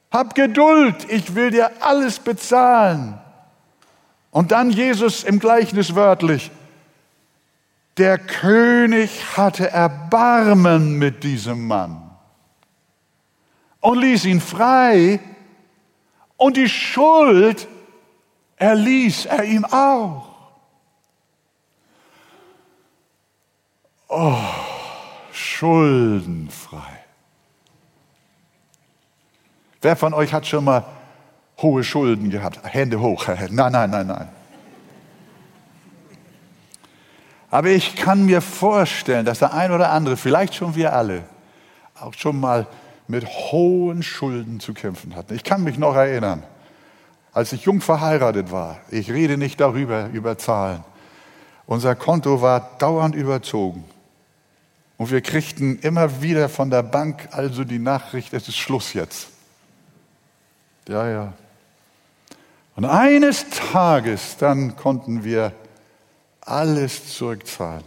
Hab 0.10 0.34
Geduld, 0.34 0.96
ich 1.10 1.36
will 1.36 1.52
dir 1.52 1.72
alles 1.82 2.20
bezahlen. 2.20 3.20
Und 4.32 4.54
dann 4.54 4.70
Jesus 4.70 5.26
im 5.26 5.40
Gleichnis 5.40 5.94
wörtlich, 5.94 6.52
der 7.98 8.20
König 8.20 9.38
hatte 9.38 9.70
Erbarmen 9.72 10.98
mit 10.98 11.24
diesem 11.24 11.68
Mann 11.68 12.12
und 13.82 14.00
ließ 14.00 14.26
ihn 14.26 14.42
frei 14.42 15.20
und 16.36 16.58
die 16.58 16.70
Schuld 16.70 17.68
erließ 18.58 19.26
er 19.26 19.44
ihm 19.44 19.66
auch. 19.66 20.28
Oh, 24.10 24.38
schuldenfrei. 25.32 26.80
Wer 29.82 29.96
von 29.96 30.14
euch 30.14 30.34
hat 30.34 30.48
schon 30.48 30.64
mal 30.64 30.86
hohe 31.62 31.84
Schulden 31.84 32.30
gehabt? 32.30 32.60
Hände 32.64 33.00
hoch. 33.00 33.28
Nein, 33.50 33.72
nein, 33.72 33.90
nein, 33.90 34.08
nein. 34.08 34.37
Aber 37.50 37.70
ich 37.70 37.96
kann 37.96 38.26
mir 38.26 38.42
vorstellen, 38.42 39.26
dass 39.26 39.40
der 39.40 39.54
ein 39.54 39.72
oder 39.72 39.92
andere, 39.92 40.18
vielleicht 40.18 40.56
schon 40.56 40.76
wir 40.76 40.94
alle, 40.94 41.24
auch 42.00 42.14
schon 42.14 42.40
mal 42.40 42.68
mit 43.08 43.26
hohen 43.26 44.04
Schulden 44.04 44.60
zu 44.60 44.74
kämpfen 44.74 45.16
hatten. 45.16 45.34
Ich 45.34 45.44
kann 45.44 45.64
mich 45.64 45.78
noch 45.78 45.96
erinnern, 45.96 46.44
als 47.32 47.54
ich 47.54 47.64
jung 47.64 47.82
verheiratet 47.82 48.52
war, 48.52 48.80
ich 48.90 49.12
rede 49.12 49.38
nicht 49.38 49.60
darüber, 49.60 50.10
über 50.12 50.38
Zahlen, 50.38 50.84
unser 51.66 51.96
Konto 51.96 52.42
war 52.42 52.72
dauernd 52.80 53.16
überzogen. 53.16 53.86
Und 54.98 55.12
wir 55.12 55.22
kriegten 55.22 55.80
immer 55.80 56.22
wieder 56.22 56.50
von 56.50 56.70
der 56.70 56.82
Bank 56.82 57.30
also 57.32 57.64
die 57.64 57.80
Nachricht, 57.80 58.34
es 58.34 58.48
ist 58.48 58.58
Schluss 58.58 58.94
jetzt. 58.94 59.28
Ja, 60.88 61.08
ja. 61.08 61.34
Und 62.76 62.86
eines 62.86 63.46
Tages 63.50 64.38
dann 64.38 64.76
konnten 64.76 65.24
wir 65.24 65.52
alles 66.48 67.16
zurückzahlen. 67.16 67.84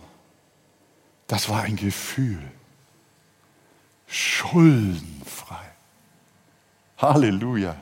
Das 1.27 1.49
war 1.49 1.63
ein 1.63 1.77
Gefühl. 1.77 2.43
Schuldenfrei. 4.07 5.57
Halleluja. 6.99 7.77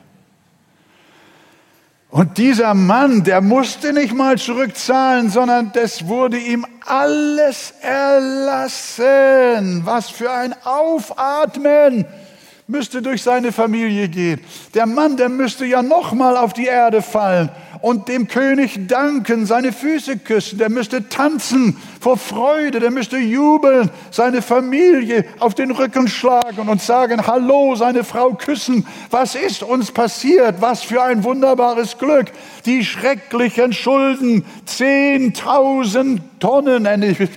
Und 2.11 2.37
dieser 2.39 2.73
Mann, 2.73 3.23
der 3.23 3.41
musste 3.41 3.93
nicht 3.93 4.13
mal 4.13 4.37
zurückzahlen, 4.37 5.29
sondern 5.29 5.71
das 5.73 6.07
wurde 6.07 6.37
ihm 6.39 6.65
alles 6.85 7.73
erlassen. 7.81 9.05
Was 9.85 10.09
für 10.09 10.31
ein 10.31 10.55
Aufatmen 10.63 12.05
müsste 12.69 13.01
durch 13.01 13.23
seine 13.23 13.51
Familie 13.51 14.07
gehen. 14.07 14.41
Der 14.75 14.85
Mann, 14.85 15.17
der 15.17 15.27
müsste 15.27 15.65
ja 15.65 15.81
noch 15.81 16.13
mal 16.13 16.37
auf 16.37 16.53
die 16.53 16.67
Erde 16.67 17.01
fallen 17.01 17.49
und 17.81 18.07
dem 18.07 18.27
König 18.27 18.87
danken, 18.87 19.47
seine 19.47 19.71
Füße 19.71 20.19
küssen, 20.19 20.59
der 20.59 20.69
müsste 20.69 21.09
tanzen 21.09 21.77
vor 21.99 22.17
Freude, 22.17 22.79
der 22.79 22.91
müsste 22.91 23.17
jubeln, 23.17 23.89
seine 24.09 24.41
Familie 24.41 25.25
auf 25.39 25.53
den 25.53 25.71
Rücken 25.71 26.07
schlagen 26.07 26.69
und 26.69 26.81
sagen, 26.81 27.27
hallo, 27.27 27.75
seine 27.75 28.03
Frau 28.03 28.31
küssen, 28.31 28.87
was 29.09 29.35
ist 29.35 29.63
uns 29.63 29.91
passiert, 29.91 30.61
was 30.61 30.81
für 30.81 31.03
ein 31.03 31.23
wunderbares 31.23 31.97
Glück, 31.97 32.31
die 32.65 32.85
schrecklichen 32.85 33.73
Schulden, 33.73 34.45
zehntausend 34.65 36.21
Tonnen, 36.39 36.87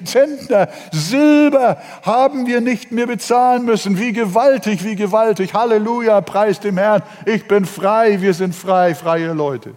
Zentner, 0.04 0.69
Silber 0.92 1.78
haben 2.02 2.47
wir 2.47 2.61
nicht 2.61 2.92
mehr 2.92 3.09
bezahlen 3.09 3.64
müssen, 3.64 3.99
wie 3.99 4.12
gewaltig, 4.12 4.85
wie 4.85 4.95
gewaltig, 4.95 5.54
Halleluja, 5.54 6.21
preis 6.21 6.61
dem 6.61 6.78
Herrn, 6.78 7.02
ich 7.26 7.49
bin 7.49 7.64
frei, 7.64 8.21
wir 8.21 8.35
sind 8.35 8.54
frei, 8.54 8.95
freie 8.95 9.33
Leute. 9.33 9.73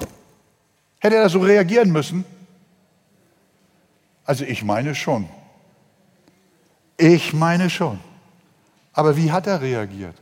Hätte 0.99 1.15
er 1.15 1.29
so 1.29 1.39
reagieren 1.39 1.91
müssen? 1.91 2.23
Also 4.25 4.43
ich 4.43 4.63
meine 4.63 4.95
schon. 4.95 5.29
Ich 6.97 7.33
meine 7.33 7.69
schon. 7.69 7.99
Aber 8.93 9.17
wie 9.17 9.31
hat 9.31 9.47
er 9.47 9.61
reagiert? 9.61 10.15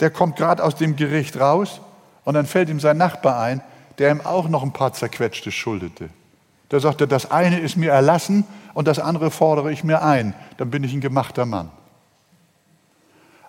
Der 0.00 0.10
kommt 0.10 0.36
gerade 0.36 0.62
aus 0.62 0.74
dem 0.74 0.96
Gericht 0.96 1.38
raus 1.38 1.80
und 2.24 2.34
dann 2.34 2.46
fällt 2.46 2.68
ihm 2.68 2.80
sein 2.80 2.96
Nachbar 2.96 3.40
ein, 3.40 3.62
der 3.98 4.10
ihm 4.10 4.20
auch 4.20 4.48
noch 4.48 4.62
ein 4.62 4.72
paar 4.72 4.92
zerquetschte 4.92 5.52
schuldete. 5.52 6.10
Der 6.70 6.80
sagte, 6.80 7.06
das 7.06 7.30
eine 7.30 7.60
ist 7.60 7.76
mir 7.76 7.92
erlassen 7.92 8.44
und 8.74 8.88
das 8.88 8.98
andere 8.98 9.30
fordere 9.30 9.70
ich 9.70 9.84
mir 9.84 10.02
ein. 10.02 10.34
Dann 10.56 10.70
bin 10.70 10.82
ich 10.82 10.92
ein 10.92 11.00
gemachter 11.00 11.46
Mann. 11.46 11.70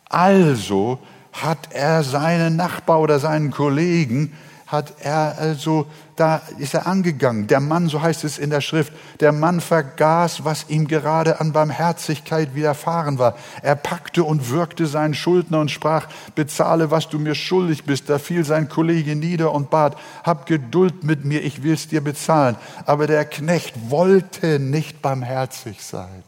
Also 0.07 0.99
hat 1.33 1.71
er 1.71 2.03
seinen 2.03 2.55
Nachbar 2.55 2.99
oder 2.99 3.19
seinen 3.19 3.51
Kollegen 3.51 4.33
hat 4.67 4.93
er 5.01 5.37
also, 5.37 5.85
da 6.15 6.41
ist 6.57 6.73
er 6.73 6.87
angegangen. 6.87 7.45
Der 7.45 7.59
Mann, 7.59 7.87
so 7.87 8.01
heißt 8.01 8.23
es 8.23 8.39
in 8.39 8.49
der 8.49 8.61
Schrift, 8.61 8.93
der 9.19 9.31
Mann 9.31 9.61
vergaß, 9.61 10.43
was 10.43 10.69
ihm 10.69 10.87
gerade 10.87 11.39
an 11.39 11.53
Barmherzigkeit 11.53 12.55
widerfahren 12.55 13.19
war. 13.19 13.37
Er 13.61 13.75
packte 13.75 14.23
und 14.23 14.49
würgte 14.49 14.87
seinen 14.87 15.13
Schuldner 15.13 15.59
und 15.59 15.69
sprach, 15.69 16.07
bezahle, 16.33 16.89
was 16.89 17.09
du 17.09 17.19
mir 17.19 17.35
schuldig 17.35 17.83
bist. 17.83 18.09
Da 18.09 18.17
fiel 18.17 18.43
sein 18.43 18.67
Kollege 18.67 19.15
nieder 19.15 19.51
und 19.51 19.69
bat, 19.69 19.97
hab 20.23 20.47
Geduld 20.47 21.03
mit 21.03 21.25
mir, 21.25 21.43
ich 21.43 21.61
will's 21.61 21.87
dir 21.87 22.01
bezahlen. 22.01 22.55
Aber 22.87 23.05
der 23.05 23.25
Knecht 23.25 23.91
wollte 23.91 24.59
nicht 24.59 25.03
barmherzig 25.03 25.83
sein. 25.83 26.23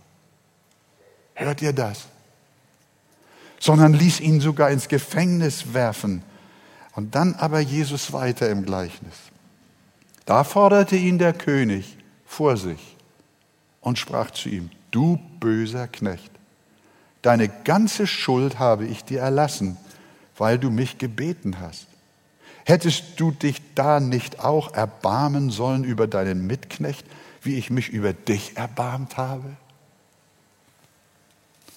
Hört 1.34 1.64
ihr 1.64 1.74
das? 1.74 2.06
Sondern 3.60 3.94
ließ 3.94 4.20
ihn 4.20 4.42
sogar 4.42 4.70
ins 4.70 4.88
Gefängnis 4.88 5.74
werfen 5.74 6.22
und 6.98 7.14
dann 7.14 7.36
aber 7.36 7.60
Jesus 7.60 8.12
weiter 8.12 8.50
im 8.50 8.66
Gleichnis. 8.66 9.14
Da 10.26 10.44
forderte 10.44 10.96
ihn 10.96 11.20
der 11.20 11.32
König 11.32 11.96
vor 12.26 12.58
sich 12.58 12.98
und 13.82 14.00
sprach 14.00 14.32
zu 14.32 14.50
ihm, 14.50 14.72
du 14.90 15.20
böser 15.40 15.88
Knecht, 15.88 16.32
deine 17.22 17.50
ganze 17.50 18.08
Schuld 18.08 18.58
habe 18.58 18.88
ich 18.88 19.04
dir 19.04 19.20
erlassen, 19.20 19.78
weil 20.38 20.58
du 20.58 20.72
mich 20.72 20.98
gebeten 20.98 21.60
hast. 21.60 21.86
Hättest 22.66 23.04
du 23.18 23.30
dich 23.30 23.62
da 23.76 24.00
nicht 24.00 24.40
auch 24.40 24.74
erbarmen 24.74 25.52
sollen 25.52 25.84
über 25.84 26.08
deinen 26.08 26.48
Mitknecht, 26.48 27.06
wie 27.44 27.60
ich 27.60 27.70
mich 27.70 27.90
über 27.90 28.14
dich 28.14 28.58
erbarmt 28.58 29.18
habe? 29.18 29.56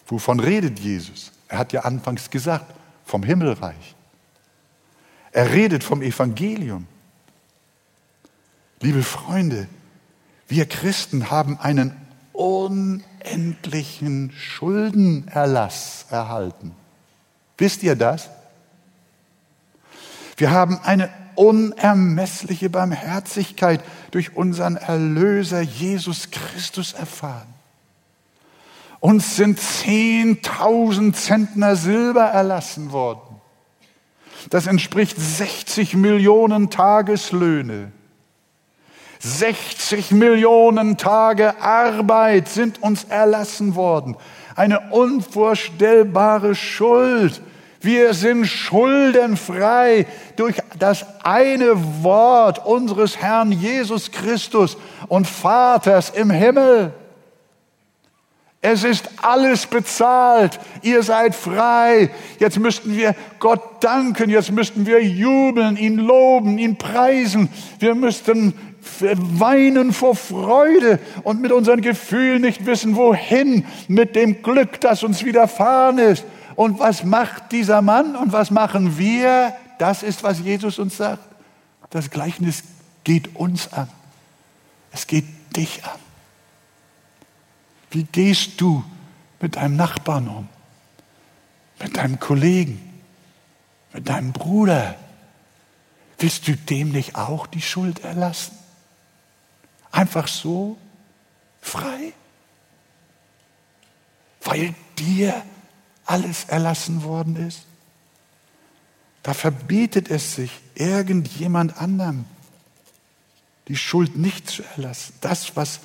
Wovon 0.06 0.40
redet 0.40 0.78
Jesus? 0.78 1.30
Er 1.48 1.58
hat 1.58 1.74
ja 1.74 1.82
anfangs 1.82 2.30
gesagt, 2.30 2.72
vom 3.04 3.22
Himmelreich. 3.22 3.96
Er 5.32 5.52
redet 5.52 5.84
vom 5.84 6.02
Evangelium. 6.02 6.86
Liebe 8.80 9.02
Freunde, 9.02 9.68
wir 10.48 10.66
Christen 10.66 11.30
haben 11.30 11.58
einen 11.58 11.94
unendlichen 12.32 14.32
Schuldenerlass 14.32 16.06
erhalten. 16.10 16.74
Wisst 17.58 17.82
ihr 17.82 17.94
das? 17.94 18.30
Wir 20.36 20.50
haben 20.50 20.80
eine 20.82 21.10
unermessliche 21.34 22.70
Barmherzigkeit 22.70 23.84
durch 24.10 24.36
unseren 24.36 24.76
Erlöser 24.76 25.60
Jesus 25.60 26.30
Christus 26.30 26.94
erfahren. 26.94 27.46
Uns 29.00 29.36
sind 29.36 29.60
zehntausend 29.60 31.16
Zentner 31.16 31.76
Silber 31.76 32.24
erlassen 32.24 32.92
worden. 32.92 33.29
Das 34.48 34.66
entspricht 34.66 35.16
60 35.18 35.94
Millionen 35.94 36.70
Tageslöhne. 36.70 37.92
60 39.18 40.12
Millionen 40.12 40.96
Tage 40.96 41.60
Arbeit 41.60 42.48
sind 42.48 42.82
uns 42.82 43.04
erlassen 43.04 43.74
worden. 43.74 44.16
Eine 44.56 44.90
unvorstellbare 44.90 46.54
Schuld. 46.54 47.42
Wir 47.82 48.14
sind 48.14 48.46
schuldenfrei 48.46 50.06
durch 50.36 50.56
das 50.78 51.04
eine 51.22 52.02
Wort 52.02 52.64
unseres 52.64 53.18
Herrn 53.18 53.52
Jesus 53.52 54.10
Christus 54.10 54.76
und 55.08 55.26
Vaters 55.26 56.10
im 56.10 56.30
Himmel. 56.30 56.94
Es 58.62 58.84
ist 58.84 59.08
alles 59.22 59.66
bezahlt. 59.66 60.60
Ihr 60.82 61.02
seid 61.02 61.34
frei. 61.34 62.10
Jetzt 62.38 62.58
müssten 62.58 62.94
wir 62.94 63.14
Gott 63.38 63.82
danken. 63.82 64.28
Jetzt 64.28 64.52
müssten 64.52 64.84
wir 64.84 65.02
jubeln, 65.02 65.78
ihn 65.78 65.96
loben, 65.96 66.58
ihn 66.58 66.76
preisen. 66.76 67.48
Wir 67.78 67.94
müssten 67.94 68.52
weinen 69.00 69.92
vor 69.92 70.14
Freude 70.14 70.98
und 71.22 71.40
mit 71.40 71.52
unseren 71.52 71.80
Gefühlen 71.80 72.42
nicht 72.42 72.66
wissen, 72.66 72.96
wohin 72.96 73.64
mit 73.88 74.14
dem 74.14 74.42
Glück, 74.42 74.80
das 74.80 75.02
uns 75.02 75.24
widerfahren 75.24 75.98
ist. 75.98 76.24
Und 76.54 76.78
was 76.78 77.04
macht 77.04 77.52
dieser 77.52 77.80
Mann 77.80 78.16
und 78.16 78.32
was 78.32 78.50
machen 78.50 78.98
wir? 78.98 79.54
Das 79.78 80.02
ist, 80.02 80.22
was 80.22 80.40
Jesus 80.40 80.78
uns 80.78 80.98
sagt. 80.98 81.24
Das 81.88 82.10
Gleichnis 82.10 82.62
geht 83.04 83.34
uns 83.36 83.72
an. 83.72 83.88
Es 84.92 85.06
geht 85.06 85.24
dich 85.56 85.82
an. 85.84 86.09
Wie 87.90 88.04
gehst 88.04 88.60
du 88.60 88.84
mit 89.40 89.56
deinem 89.56 89.76
Nachbarn 89.76 90.28
um? 90.28 90.48
Mit 91.80 91.96
deinem 91.96 92.20
Kollegen? 92.20 92.80
Mit 93.92 94.08
deinem 94.08 94.32
Bruder? 94.32 94.96
Willst 96.18 96.46
du 96.46 96.56
dem 96.56 96.92
nicht 96.92 97.16
auch 97.16 97.46
die 97.46 97.62
Schuld 97.62 98.04
erlassen? 98.04 98.56
Einfach 99.90 100.28
so? 100.28 100.78
Frei? 101.60 102.12
Weil 104.42 104.74
dir 104.98 105.42
alles 106.04 106.44
erlassen 106.44 107.02
worden 107.02 107.36
ist? 107.36 107.64
Da 109.22 109.34
verbietet 109.34 110.10
es 110.10 110.34
sich 110.34 110.52
irgendjemand 110.74 111.76
anderem, 111.76 112.24
die 113.68 113.76
Schuld 113.76 114.16
nicht 114.16 114.48
zu 114.48 114.62
erlassen. 114.76 115.14
Das, 115.20 115.56
was 115.56 115.80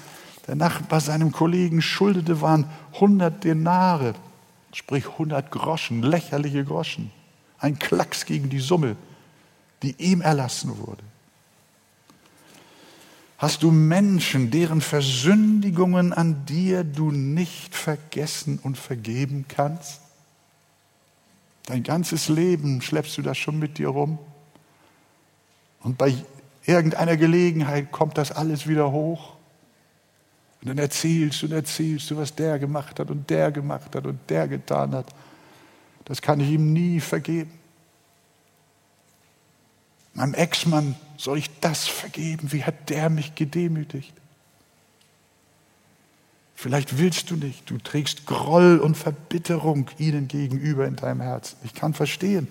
der 0.47 0.55
Nachbar 0.55 1.01
seinem 1.01 1.31
Kollegen 1.31 1.81
schuldete, 1.81 2.41
waren 2.41 2.65
100 2.93 3.43
Denare, 3.43 4.13
sprich 4.73 5.08
100 5.08 5.49
Groschen, 5.51 6.03
lächerliche 6.03 6.63
Groschen. 6.63 7.12
Ein 7.58 7.79
Klacks 7.79 8.25
gegen 8.25 8.49
die 8.49 8.60
Summe, 8.60 8.95
die 9.81 9.95
ihm 9.97 10.21
erlassen 10.21 10.77
wurde. 10.77 11.03
Hast 13.38 13.63
du 13.63 13.71
Menschen, 13.71 14.49
deren 14.49 14.81
Versündigungen 14.81 16.13
an 16.13 16.45
dir 16.45 16.84
du 16.84 17.12
nicht 17.12 17.75
vergessen 17.75 18.60
und 18.62 18.77
vergeben 18.77 19.45
kannst? 19.47 20.01
Dein 21.65 21.84
ganzes 21.84 22.29
Leben 22.29 22.81
schleppst 22.81 23.17
du 23.17 23.21
das 23.21 23.38
schon 23.38 23.60
mit 23.60 23.77
dir 23.77 23.89
rum. 23.89 24.19
Und 25.81 25.97
bei 25.97 26.15
irgendeiner 26.65 27.17
Gelegenheit 27.17 27.91
kommt 27.91 28.17
das 28.17 28.31
alles 28.31 28.67
wieder 28.67 28.91
hoch. 28.91 29.35
Und 30.65 30.69
dann 30.69 30.80
erzählst 30.80 31.43
du 31.43 31.45
und 31.45 31.51
erzählst 31.51 32.10
du, 32.10 32.17
was 32.17 32.34
der 32.34 32.58
gemacht 32.58 32.99
hat 32.99 33.12
und 33.12 33.30
der 33.30 33.51
gemacht 33.51 33.95
hat 33.95 34.08
und 34.08 34.19
der 34.32 34.47
getan 34.47 34.95
hat. 34.95 35.06
Das 36.06 36.23
kann 36.23 36.39
ich 36.39 36.49
ihm 36.49 36.73
nie 36.73 36.99
vergeben. 36.99 37.51
Meinem 40.15 40.34
Ex-Mann 40.34 40.95
soll 41.17 41.38
ich 41.38 41.51
das 41.60 41.88
vergeben? 41.88 42.51
Wie 42.51 42.63
hat 42.63 42.89
der 42.89 43.12
mich 43.12 43.36
gedemütigt? 43.36 44.12
Vielleicht 46.56 46.97
willst 46.97 47.30
du 47.30 47.36
nicht. 47.36 47.69
Du 47.69 47.78
trägst 47.78 48.25
Groll 48.25 48.80
und 48.80 48.97
Verbitterung 48.97 49.91
ihnen 49.99 50.28
gegenüber 50.28 50.88
in 50.88 50.95
deinem 50.95 51.21
Herzen. 51.21 51.58
Ich 51.63 51.75
kann 51.75 51.93
verstehen. 51.93 52.47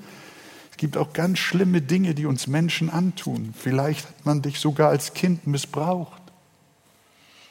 Es 0.71 0.77
gibt 0.77 0.97
auch 0.97 1.13
ganz 1.13 1.41
schlimme 1.41 1.83
Dinge, 1.83 2.15
die 2.15 2.27
uns 2.27 2.47
Menschen 2.47 2.91
antun. 2.91 3.53
Vielleicht 3.59 4.07
hat 4.07 4.25
man 4.25 4.41
dich 4.41 4.61
sogar 4.61 4.91
als 4.91 5.15
Kind 5.15 5.49
missbraucht, 5.49 6.23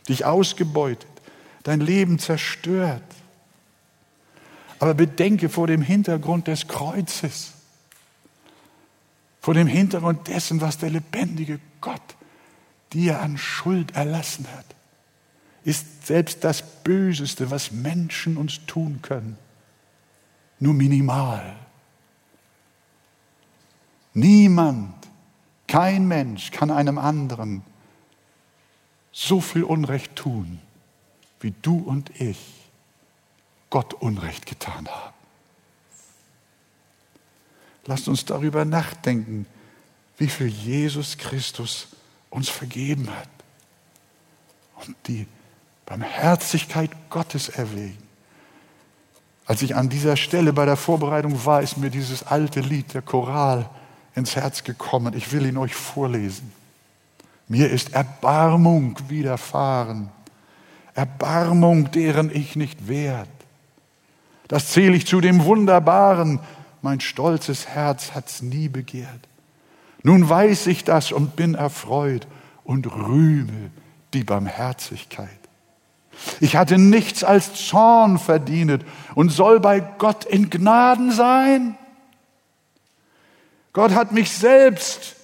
dich 0.08 0.26
ausgebeutet, 0.26 1.10
dein 1.64 1.80
Leben 1.80 2.20
zerstört. 2.20 3.04
Aber 4.80 4.94
bedenke 4.94 5.50
vor 5.50 5.68
dem 5.68 5.82
Hintergrund 5.82 6.48
des 6.48 6.68
Kreuzes, 6.68 7.54
vor 9.40 9.54
dem 9.54 9.68
Hintergrund 9.68 10.28
dessen, 10.28 10.62
was 10.62 10.78
der 10.78 10.90
lebendige 10.90 11.60
Gott 11.82 12.02
dir 12.92 13.20
an 13.20 13.38
Schuld 13.38 13.96
erlassen 13.96 14.48
hat, 14.56 14.66
ist 15.64 16.06
selbst 16.06 16.44
das 16.44 16.62
Böseste, 16.84 17.50
was 17.50 17.72
Menschen 17.72 18.38
uns 18.38 18.66
tun 18.66 19.00
können, 19.02 19.38
nur 20.60 20.74
minimal. 20.74 21.56
Niemand, 24.14 24.94
kein 25.68 26.08
Mensch 26.08 26.52
kann 26.52 26.70
einem 26.70 26.98
anderen 26.98 27.64
so 29.14 29.40
viel 29.40 29.64
Unrecht 29.64 30.16
tun, 30.18 30.60
wie 31.40 31.54
du 31.62 31.78
und 31.78 32.20
ich 32.20 32.40
Gott 33.70 33.94
Unrecht 33.94 34.46
getan 34.46 34.88
haben. 34.90 35.14
Lasst 37.86 38.08
uns 38.08 38.26
darüber 38.26 38.66
nachdenken, 38.66 39.46
wie 40.18 40.28
viel 40.28 40.48
Jesus 40.48 41.18
Christus 41.18 41.88
uns 42.30 42.50
vergeben 42.50 43.10
hat 43.10 43.30
und 44.86 44.96
die 45.08 45.28
Barmherzigkeit 45.86 46.92
Gottes 47.10 47.50
erwägen. 47.50 47.98
Als 49.46 49.62
ich 49.62 49.76
an 49.76 49.90
dieser 49.90 50.16
Stelle 50.16 50.54
bei 50.54 50.66
der 50.66 50.78
Vorbereitung 50.78 51.46
war, 51.46 51.62
ist 51.62 51.78
mir 51.78 51.90
dieses 51.90 52.24
alte 52.24 52.62
Lied, 52.62 52.94
der 52.94 53.02
Choral, 53.02 53.70
ins 54.16 54.36
Herz 54.36 54.64
gekommen. 54.64 55.14
Ich 55.16 55.32
will 55.32 55.46
ihn 55.46 55.58
euch 55.58 55.76
vorlesen. 55.76 56.54
Mir 57.48 57.70
ist 57.70 57.94
Erbarmung 57.94 58.98
widerfahren, 59.10 60.10
Erbarmung, 60.94 61.92
deren 61.92 62.34
ich 62.34 62.56
nicht 62.56 62.88
wert. 62.88 63.28
Das 64.48 64.70
zähle 64.70 64.96
ich 64.96 65.08
zu 65.08 65.22
dem 65.22 65.46
Wunderbaren, 65.46 66.40
mein 66.82 67.00
stolzes 67.00 67.68
Herz 67.68 68.12
hat's 68.14 68.42
nie 68.42 68.70
begehrt. 68.70 69.28
Nun 70.04 70.28
weiß 70.28 70.68
ich 70.68 70.84
das 70.84 71.12
und 71.12 71.36
bin 71.36 71.56
erfreut 71.56 72.28
und 72.64 72.94
rühme 72.94 73.72
die 74.14 74.24
Barmherzigkeit. 74.24 75.30
Ich 76.40 76.56
hatte 76.56 76.78
nichts 76.78 77.24
als 77.24 77.68
Zorn 77.68 78.20
verdient 78.20 78.86
und 79.16 79.30
soll 79.30 79.60
bei 79.60 79.80
Gott 79.80 80.26
in 80.26 80.50
Gnaden 80.50 81.12
sein. 81.12 81.78
Gott 83.72 83.92
hat 83.96 84.12
mich 84.12 84.32
selbst 84.32 85.16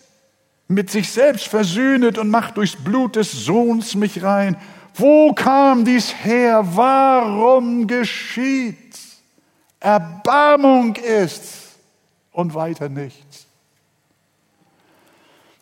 mit 0.69 0.91
sich 0.91 1.11
selbst 1.11 1.47
versöhnet 1.47 2.17
und 2.17 2.29
macht 2.29 2.55
durchs 2.55 2.75
Blut 2.75 3.15
des 3.15 3.31
Sohns 3.31 3.95
mich 3.95 4.23
rein. 4.23 4.55
Wo 4.93 5.33
kam 5.33 5.83
dies 5.83 6.13
her? 6.23 6.63
Warum 6.63 7.87
geschieht's? 7.87 9.17
Erbarmung 9.79 10.95
ist's 10.95 11.75
und 12.31 12.53
weiter 12.53 12.87
nichts. 12.87 13.47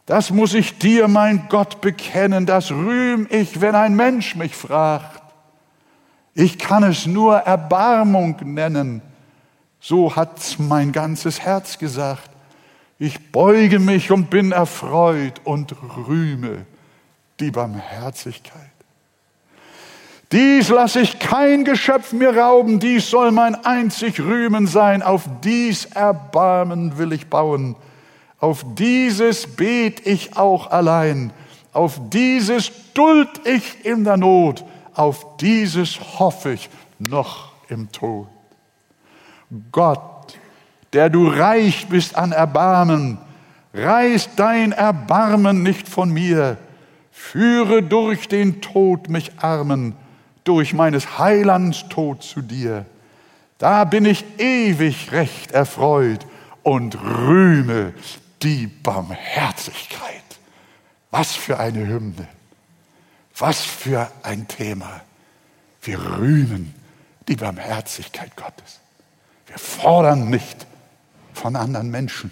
Das 0.06 0.30
muss 0.30 0.54
ich 0.54 0.78
dir, 0.78 1.08
mein 1.08 1.48
Gott, 1.48 1.80
bekennen, 1.80 2.46
das 2.46 2.72
rühm 2.72 3.28
ich, 3.30 3.62
wenn 3.62 3.76
ein 3.76 3.96
Mensch 3.96 4.36
mich 4.36 4.56
fragt. 4.56 5.22
Ich 6.34 6.60
kann 6.60 6.84
es 6.84 7.06
nur 7.06 7.38
Erbarmung 7.38 8.38
nennen. 8.44 9.02
So 9.80 10.16
hat's 10.16 10.60
mein 10.60 10.92
ganzes 10.92 11.40
Herz 11.40 11.78
gesagt. 11.78 12.30
Ich 13.00 13.32
beuge 13.32 13.80
mich 13.80 14.12
und 14.12 14.30
bin 14.30 14.52
erfreut 14.52 15.42
und 15.44 15.76
rühme 16.08 16.66
die 17.40 17.52
Barmherzigkeit. 17.52 18.72
Dies 20.32 20.70
lasse 20.70 21.00
ich 21.00 21.20
kein 21.20 21.64
Geschöpf 21.64 22.12
mir 22.12 22.36
rauben, 22.36 22.80
dies 22.80 23.10
soll 23.10 23.32
mein 23.32 23.56
einzig 23.56 24.20
Rühmen 24.20 24.68
sein, 24.68 25.02
auf 25.02 25.24
dies 25.42 25.86
Erbarmen 25.86 26.98
will 26.98 27.14
ich 27.14 27.28
bauen, 27.28 27.78
auf 28.40 28.66
dieses 28.76 29.48
bet 29.56 30.06
ich 30.06 30.36
auch 30.36 30.70
allein, 30.72 31.32
auf 31.72 32.02
dieses 32.10 32.72
duld 32.94 33.30
ich 33.46 33.86
in 33.86 34.04
der 34.04 34.18
Not, 34.18 34.66
auf 34.94 35.38
dieses 35.38 36.20
hoffe 36.20 36.54
ich 36.54 36.70
noch 37.00 37.54
im 37.70 37.90
Tod. 37.92 38.28
Gott, 39.72 40.02
der 40.94 41.10
du 41.10 41.28
reich 41.28 41.88
bist 41.88 42.16
an 42.16 42.32
Erbarmen, 42.32 43.18
reiß 43.74 44.30
dein 44.36 44.72
Erbarmen 44.72 45.64
nicht 45.64 45.88
von 45.88 46.12
mir, 46.12 46.58
führe 47.12 47.84
durch 47.84 48.28
den 48.28 48.62
Tod 48.62 49.10
mich 49.10 49.32
Armen, 49.40 49.96
durch 50.44 50.74
meines 50.74 51.20
Heilands 51.20 51.86
Tod 51.90 52.24
zu 52.24 52.42
dir. 52.42 52.86
Da 53.58 53.84
bin 53.84 54.06
ich 54.06 54.24
ewig 54.38 55.12
recht 55.12 55.52
erfreut 55.52 56.26
und 56.64 57.02
rühme 57.02 57.94
die 58.44 58.68
Barmherzigkeit. 58.68 60.24
Was 61.12 61.34
für 61.34 61.60
eine 61.60 61.88
Hymne. 61.88 62.28
Was 63.38 63.62
für 63.62 64.12
ein 64.24 64.48
Thema. 64.48 65.02
Wir 65.82 66.00
rühmen 66.00 66.74
die 67.28 67.36
Barmherzigkeit 67.36 68.36
Gottes. 68.36 68.80
Wir 69.48 69.58
fordern 69.58 70.30
nicht 70.30 70.68
von 71.38 71.56
anderen 71.56 71.90
Menschen, 71.90 72.32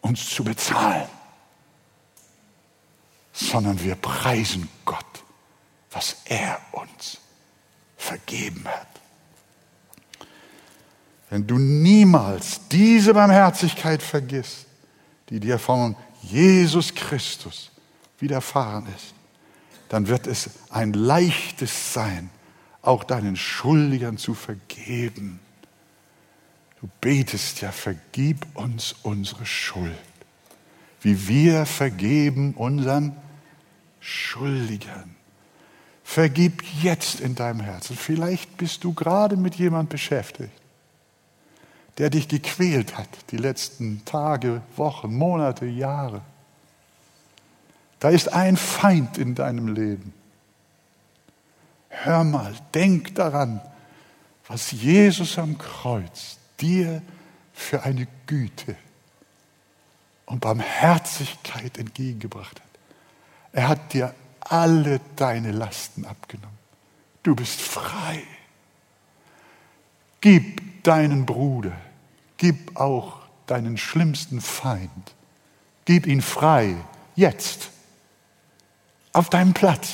uns 0.00 0.28
zu 0.30 0.42
bezahlen, 0.42 1.08
sondern 3.32 3.82
wir 3.82 3.94
preisen 3.94 4.68
Gott 4.84 5.04
was 5.90 6.16
er 6.24 6.60
uns 6.72 7.18
vergeben 7.96 8.64
hat. 8.66 8.86
Wenn 11.28 11.46
du 11.46 11.58
niemals 11.58 12.60
diese 12.68 13.14
Barmherzigkeit 13.14 14.02
vergisst, 14.02 14.66
die 15.28 15.38
dir 15.38 15.58
von 15.58 15.94
Jesus 16.22 16.94
Christus 16.94 17.70
widerfahren 18.18 18.86
ist, 18.96 19.14
dann 19.88 20.08
wird 20.08 20.26
es 20.26 20.50
ein 20.70 20.92
leichtes 20.92 21.92
sein, 21.92 22.30
auch 22.82 23.04
deinen 23.04 23.36
Schuldigern 23.36 24.18
zu 24.18 24.34
vergeben. 24.34 25.40
Du 26.80 26.88
betest 27.00 27.60
ja, 27.60 27.72
vergib 27.72 28.46
uns 28.54 28.94
unsere 29.02 29.44
Schuld, 29.44 29.92
wie 31.02 31.28
wir 31.28 31.66
vergeben 31.66 32.54
unseren 32.54 33.14
Schuldigern. 34.00 35.14
Vergib 36.02 36.64
jetzt 36.82 37.20
in 37.20 37.34
deinem 37.34 37.60
Herzen. 37.60 37.96
Vielleicht 37.96 38.56
bist 38.56 38.82
du 38.82 38.94
gerade 38.94 39.36
mit 39.36 39.56
jemand 39.56 39.90
beschäftigt, 39.90 40.50
der 41.98 42.08
dich 42.08 42.28
gequält 42.28 42.96
hat 42.96 43.08
die 43.30 43.36
letzten 43.36 44.02
Tage, 44.06 44.62
Wochen, 44.76 45.14
Monate, 45.14 45.66
Jahre. 45.66 46.22
Da 47.98 48.08
ist 48.08 48.32
ein 48.32 48.56
Feind 48.56 49.18
in 49.18 49.34
deinem 49.34 49.68
Leben. 49.68 50.14
Hör 51.90 52.24
mal, 52.24 52.54
denk 52.72 53.14
daran, 53.16 53.60
was 54.48 54.70
Jesus 54.72 55.38
am 55.38 55.58
Kreuz 55.58 56.39
dir 56.60 57.02
für 57.52 57.82
eine 57.82 58.06
Güte 58.26 58.76
und 60.26 60.40
Barmherzigkeit 60.40 61.78
entgegengebracht 61.78 62.60
hat. 62.60 62.68
Er 63.52 63.68
hat 63.68 63.92
dir 63.92 64.14
alle 64.40 65.00
deine 65.16 65.50
Lasten 65.50 66.04
abgenommen. 66.04 66.58
Du 67.22 67.34
bist 67.34 67.60
frei. 67.60 68.22
Gib 70.20 70.84
deinen 70.84 71.26
Bruder, 71.26 71.76
gib 72.36 72.76
auch 72.76 73.20
deinen 73.46 73.76
schlimmsten 73.76 74.40
Feind, 74.40 75.14
gib 75.84 76.06
ihn 76.06 76.22
frei, 76.22 76.76
jetzt, 77.16 77.70
auf 79.12 79.30
deinem 79.30 79.54
Platz. 79.54 79.90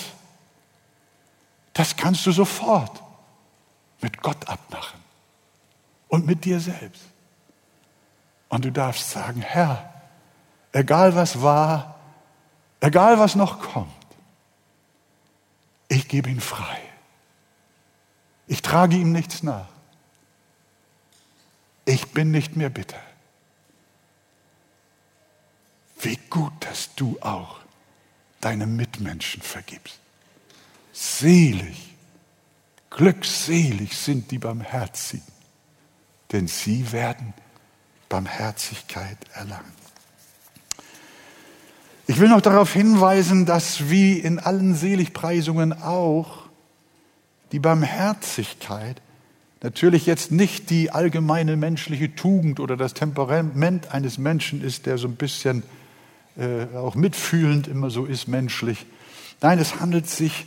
Das 1.73 1.97
kannst 1.97 2.27
du 2.27 2.33
sofort 2.33 3.03
mit 4.01 4.21
Gott 4.21 4.49
abmachen 4.49 5.06
und 6.09 6.27
mit 6.27 6.45
dir 6.45 6.61
selbst. 6.61 7.03
Und 8.49 8.65
du 8.65 8.73
darfst 8.73 9.11
sagen, 9.11 9.41
Herr, 9.41 9.93
egal 10.73 11.15
was 11.15 11.43
war, 11.43 11.99
egal 12.81 13.19
was 13.19 13.35
noch 13.35 13.61
kommt, 13.61 13.93
ich 15.89 16.09
gebe 16.09 16.31
ihn 16.31 16.41
frei. 16.41 16.79
Ich 18.47 18.63
trage 18.63 18.97
ihm 18.97 19.13
nichts 19.13 19.43
nach. 19.43 19.69
Ich 21.85 22.13
bin 22.13 22.31
nicht 22.31 22.57
mehr 22.57 22.71
bitter. 22.71 23.01
Wie 26.01 26.17
gut, 26.31 26.53
dass 26.61 26.95
du 26.95 27.19
auch 27.21 27.59
deine 28.41 28.67
Mitmenschen 28.67 29.43
vergibst. 29.43 29.99
Selig 30.93 31.97
Glückselig 32.97 33.95
sind 33.95 34.31
die 34.31 34.39
Barmherzigen, 34.39 35.27
denn 36.33 36.49
sie 36.49 36.93
werden 36.93 37.35
Barmherzigkeit 38.09 39.19
erlangen. 39.35 39.73
Ich 42.09 42.21
will 42.21 42.29
noch 42.29 42.41
darauf 42.41 42.73
hinweisen, 42.73 43.47
dass 43.47 43.91
wie 43.91 44.19
in 44.19 44.39
allen 44.39 44.75
Seligpreisungen 44.75 45.73
auch 45.73 46.45
die 47.53 47.59
Barmherzigkeit 47.59 49.01
natürlich 49.63 50.07
jetzt 50.07 50.31
nicht 50.31 50.71
die 50.71 50.91
allgemeine 50.91 51.57
menschliche 51.57 52.15
Tugend 52.15 52.61
oder 52.61 52.77
das 52.77 52.95
Temperament 52.95 53.93
eines 53.93 54.19
Menschen 54.19 54.63
ist, 54.63 54.87
der 54.87 54.99
so 54.99 55.09
ein 55.09 55.17
bisschen 55.17 55.65
äh, 56.37 56.77
auch 56.77 56.95
mitfühlend 56.95 57.67
immer 57.67 57.91
so 57.91 58.05
ist 58.05 58.29
menschlich. 58.29 58.87
Nein, 59.41 59.59
es 59.59 59.81
handelt 59.81 60.09
sich 60.09 60.47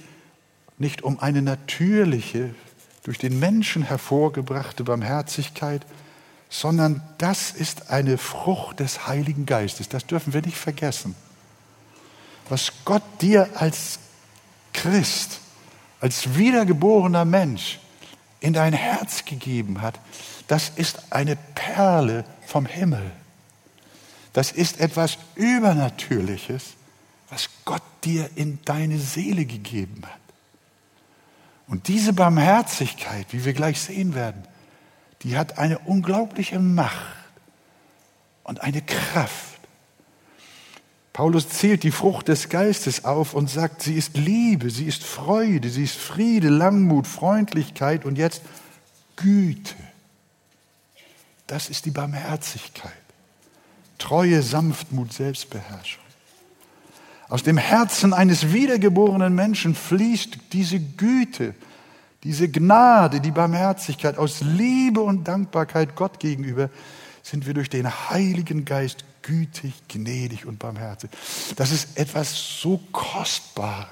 nicht 0.77 1.01
um 1.01 1.19
eine 1.19 1.41
natürliche, 1.41 2.55
durch 3.03 3.17
den 3.17 3.39
Menschen 3.39 3.83
hervorgebrachte 3.83 4.83
Barmherzigkeit, 4.83 5.85
sondern 6.49 7.01
das 7.17 7.51
ist 7.51 7.91
eine 7.91 8.17
Frucht 8.17 8.79
des 8.79 9.07
Heiligen 9.07 9.45
Geistes. 9.45 9.87
Das 9.87 10.05
dürfen 10.05 10.33
wir 10.33 10.41
nicht 10.41 10.57
vergessen. 10.57 11.15
Was 12.49 12.71
Gott 12.85 13.03
dir 13.21 13.49
als 13.55 13.99
Christ, 14.73 15.39
als 16.01 16.35
wiedergeborener 16.35 17.25
Mensch 17.25 17.79
in 18.39 18.53
dein 18.53 18.73
Herz 18.73 19.25
gegeben 19.25 19.81
hat, 19.81 19.99
das 20.47 20.69
ist 20.75 21.13
eine 21.13 21.35
Perle 21.35 22.25
vom 22.47 22.65
Himmel. 22.65 23.11
Das 24.33 24.51
ist 24.51 24.79
etwas 24.79 25.17
Übernatürliches, 25.35 26.63
was 27.29 27.49
Gott 27.65 27.83
dir 28.03 28.29
in 28.35 28.59
deine 28.65 28.97
Seele 28.97 29.45
gegeben 29.45 30.01
hat. 30.05 30.18
Und 31.69 31.87
diese 31.87 32.13
Barmherzigkeit, 32.13 33.27
wie 33.29 33.45
wir 33.45 33.53
gleich 33.53 33.79
sehen 33.79 34.15
werden, 34.15 34.43
die 35.21 35.37
hat 35.37 35.59
eine 35.59 35.77
unglaubliche 35.79 36.59
Macht 36.59 36.95
und 38.43 38.61
eine 38.61 38.81
Kraft. 38.81 39.59
Paulus 41.13 41.49
zählt 41.49 41.83
die 41.83 41.91
Frucht 41.91 42.27
des 42.27 42.49
Geistes 42.49 43.05
auf 43.05 43.33
und 43.33 43.49
sagt, 43.49 43.83
sie 43.83 43.95
ist 43.95 44.17
Liebe, 44.17 44.69
sie 44.71 44.85
ist 44.85 45.03
Freude, 45.03 45.69
sie 45.69 45.83
ist 45.83 45.97
Friede, 45.97 46.49
Langmut, 46.49 47.05
Freundlichkeit 47.05 48.05
und 48.05 48.17
jetzt 48.17 48.41
Güte. 49.15 49.75
Das 51.45 51.69
ist 51.69 51.85
die 51.85 51.91
Barmherzigkeit. 51.91 52.93
Treue, 53.97 54.41
Sanftmut, 54.41 55.11
Selbstbeherrschung. 55.13 56.08
Aus 57.29 57.43
dem 57.43 57.57
Herzen 57.57 58.13
eines 58.13 58.53
wiedergeborenen 58.53 59.35
Menschen 59.35 59.75
fließt 59.75 60.37
diese 60.51 60.79
Güte, 60.79 61.53
diese 62.23 62.49
Gnade, 62.49 63.21
die 63.21 63.31
Barmherzigkeit. 63.31 64.17
Aus 64.17 64.41
Liebe 64.41 65.01
und 65.01 65.27
Dankbarkeit 65.27 65.95
Gott 65.95 66.19
gegenüber 66.19 66.69
sind 67.21 67.45
wir 67.45 67.53
durch 67.53 67.69
den 67.69 67.87
Heiligen 68.09 68.65
Geist 68.65 69.05
gütig, 69.21 69.73
gnädig 69.87 70.47
und 70.47 70.57
barmherzig. 70.57 71.11
Das 71.55 71.71
ist 71.71 71.97
etwas 71.97 72.59
so 72.61 72.79
Kostbares. 72.91 73.87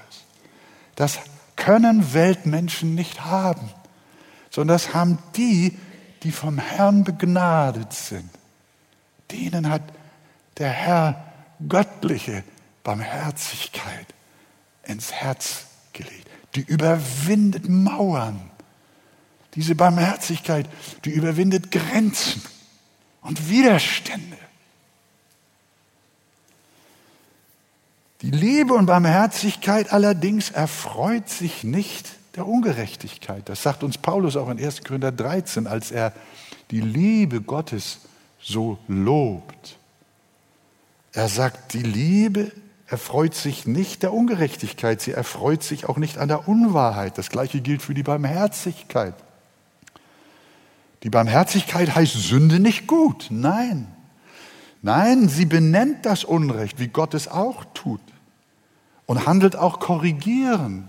Das 0.95 1.19
können 1.55 2.13
Weltmenschen 2.13 2.95
nicht 2.95 3.25
haben, 3.25 3.69
sondern 4.49 4.75
das 4.75 4.95
haben 4.95 5.19
die, 5.35 5.77
die 6.23 6.31
vom 6.31 6.57
Herrn 6.57 7.03
begnadet 7.03 7.93
sind. 7.93 8.29
Denen 9.31 9.69
hat 9.69 9.83
der 10.57 10.69
Herr 10.69 11.23
göttliche 11.67 12.43
Barmherzigkeit 12.87 14.07
ins 14.83 15.11
Herz 15.11 15.65
gelegt. 15.91 16.25
Die 16.55 16.61
überwindet 16.61 17.67
Mauern. 17.67 18.49
Diese 19.55 19.75
Barmherzigkeit, 19.75 20.69
die 21.03 21.09
überwindet 21.09 21.69
Grenzen 21.69 22.41
und 23.23 23.49
Widerstände. 23.49 24.37
Die 28.21 28.31
Liebe 28.31 28.73
und 28.73 28.85
Barmherzigkeit 28.85 29.91
allerdings 29.91 30.51
erfreut 30.51 31.27
sich 31.27 31.65
nicht 31.65 32.07
der 32.37 32.47
Ungerechtigkeit. 32.47 33.49
Das 33.49 33.63
sagt 33.63 33.83
uns 33.83 33.97
Paulus 33.97 34.37
auch 34.37 34.47
in 34.47 34.63
1. 34.63 34.85
Korinther 34.85 35.11
13, 35.11 35.67
als 35.67 35.91
er 35.91 36.13
die 36.71 36.79
Liebe 36.79 37.41
Gottes 37.41 37.99
so 38.39 38.77
lobt. 38.87 39.77
Er 41.11 41.27
sagt, 41.27 41.73
die 41.73 41.83
Liebe 41.83 42.53
erfreut 42.87 43.35
sich 43.35 43.67
nicht 43.67 44.01
der 44.01 44.13
Ungerechtigkeit, 44.13 45.01
sie 45.01 45.11
erfreut 45.11 45.61
sich 45.61 45.87
auch 45.87 45.97
nicht 45.97 46.17
an 46.17 46.29
der 46.29 46.47
Unwahrheit. 46.47 47.17
Das 47.17 47.29
gleiche 47.29 47.59
gilt 47.61 47.81
für 47.81 47.93
die 47.93 48.03
Barmherzigkeit. 48.03 49.13
Die 51.03 51.09
Barmherzigkeit 51.09 51.93
heißt 51.93 52.13
Sünde 52.13 52.59
nicht 52.59 52.87
gut, 52.87 53.27
nein. 53.29 53.87
Nein, 54.81 55.27
sie 55.27 55.45
benennt 55.45 56.05
das 56.05 56.23
Unrecht, 56.23 56.79
wie 56.79 56.87
Gott 56.87 57.13
es 57.13 57.27
auch 57.27 57.65
tut 57.73 58.01
und 59.05 59.25
handelt 59.25 59.55
auch 59.55 59.79
korrigierend. 59.79 60.87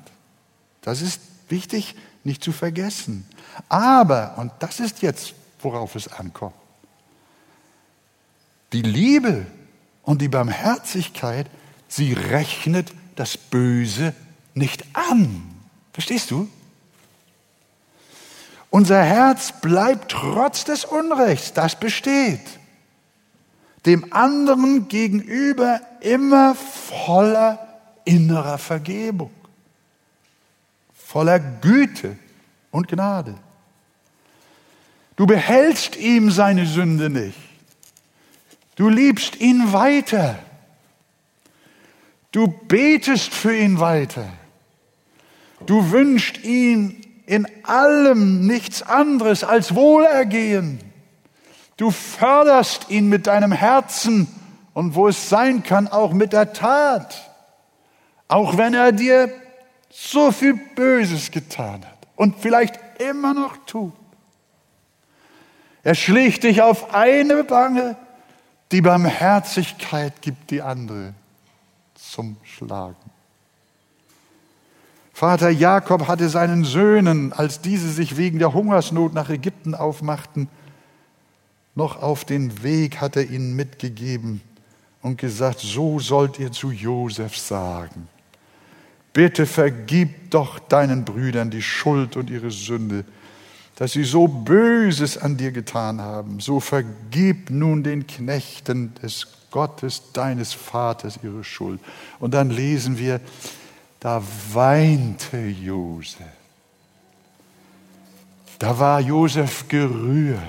Das 0.82 1.02
ist 1.02 1.20
wichtig, 1.48 1.96
nicht 2.22 2.44
zu 2.44 2.52
vergessen. 2.52 3.26
Aber, 3.68 4.38
und 4.38 4.52
das 4.60 4.78
ist 4.78 5.02
jetzt, 5.02 5.34
worauf 5.60 5.96
es 5.96 6.08
ankommt, 6.08 6.54
die 8.72 8.82
Liebe 8.82 9.46
und 10.02 10.20
die 10.20 10.28
Barmherzigkeit 10.28 11.46
Sie 11.88 12.12
rechnet 12.12 12.92
das 13.16 13.36
Böse 13.36 14.14
nicht 14.54 14.84
an. 14.94 15.42
Verstehst 15.92 16.30
du? 16.30 16.48
Unser 18.70 19.02
Herz 19.02 19.52
bleibt 19.60 20.12
trotz 20.12 20.64
des 20.64 20.84
Unrechts, 20.84 21.54
das 21.54 21.80
besteht, 21.80 22.42
dem 23.86 24.12
anderen 24.12 24.88
gegenüber 24.88 25.80
immer 26.00 26.54
voller 26.54 27.80
innerer 28.04 28.58
Vergebung, 28.58 29.30
voller 30.92 31.40
Güte 31.40 32.18
und 32.70 32.88
Gnade. 32.88 33.34
Du 35.16 35.26
behältst 35.26 35.96
ihm 35.96 36.30
seine 36.30 36.66
Sünde 36.66 37.10
nicht. 37.10 37.38
Du 38.76 38.88
liebst 38.88 39.40
ihn 39.40 39.72
weiter. 39.72 40.38
Du 42.38 42.46
betest 42.46 43.34
für 43.34 43.52
ihn 43.52 43.80
weiter. 43.80 44.24
Du 45.66 45.90
wünschst 45.90 46.44
ihm 46.44 47.00
in 47.26 47.48
allem 47.64 48.46
nichts 48.46 48.80
anderes 48.80 49.42
als 49.42 49.74
Wohlergehen. 49.74 50.78
Du 51.76 51.90
förderst 51.90 52.90
ihn 52.90 53.08
mit 53.08 53.26
deinem 53.26 53.50
Herzen 53.50 54.28
und 54.72 54.94
wo 54.94 55.08
es 55.08 55.28
sein 55.28 55.64
kann, 55.64 55.88
auch 55.88 56.12
mit 56.12 56.32
der 56.32 56.52
Tat. 56.52 57.28
Auch 58.28 58.56
wenn 58.56 58.72
er 58.72 58.92
dir 58.92 59.32
so 59.90 60.30
viel 60.30 60.54
Böses 60.54 61.32
getan 61.32 61.84
hat 61.84 62.06
und 62.14 62.36
vielleicht 62.38 62.78
immer 63.00 63.34
noch 63.34 63.56
tut. 63.66 63.94
Er 65.82 65.96
schlägt 65.96 66.44
dich 66.44 66.62
auf 66.62 66.94
eine 66.94 67.42
Bange, 67.42 67.96
die 68.70 68.80
Barmherzigkeit 68.80 70.22
gibt 70.22 70.52
die 70.52 70.62
andere 70.62 71.14
zum 72.12 72.36
Schlagen. 72.42 72.96
Vater 75.12 75.50
Jakob 75.50 76.06
hatte 76.06 76.28
seinen 76.28 76.64
Söhnen, 76.64 77.32
als 77.32 77.60
diese 77.60 77.90
sich 77.90 78.16
wegen 78.16 78.38
der 78.38 78.54
Hungersnot 78.54 79.14
nach 79.14 79.30
Ägypten 79.30 79.74
aufmachten, 79.74 80.48
noch 81.74 82.02
auf 82.02 82.24
den 82.24 82.62
Weg 82.62 83.00
hat 83.00 83.16
er 83.16 83.28
ihnen 83.28 83.54
mitgegeben 83.54 84.40
und 85.02 85.18
gesagt, 85.18 85.60
so 85.60 85.98
sollt 85.98 86.38
ihr 86.38 86.52
zu 86.52 86.70
Josef 86.70 87.36
sagen. 87.36 88.08
Bitte 89.12 89.46
vergib 89.46 90.30
doch 90.30 90.58
deinen 90.58 91.04
Brüdern 91.04 91.50
die 91.50 91.62
Schuld 91.62 92.16
und 92.16 92.30
ihre 92.30 92.50
Sünde, 92.50 93.04
dass 93.78 93.92
sie 93.92 94.02
so 94.02 94.26
Böses 94.26 95.16
an 95.16 95.36
dir 95.36 95.52
getan 95.52 96.00
haben. 96.00 96.40
So 96.40 96.58
vergib 96.58 97.48
nun 97.48 97.84
den 97.84 98.08
Knechten 98.08 98.92
des 98.96 99.28
Gottes, 99.52 100.10
deines 100.12 100.52
Vaters 100.52 101.20
ihre 101.22 101.44
Schuld. 101.44 101.80
Und 102.18 102.34
dann 102.34 102.50
lesen 102.50 102.98
wir, 102.98 103.20
da 104.00 104.20
weinte 104.52 105.38
Josef. 105.38 106.26
Da 108.58 108.80
war 108.80 108.98
Josef 109.00 109.68
gerührt. 109.68 110.42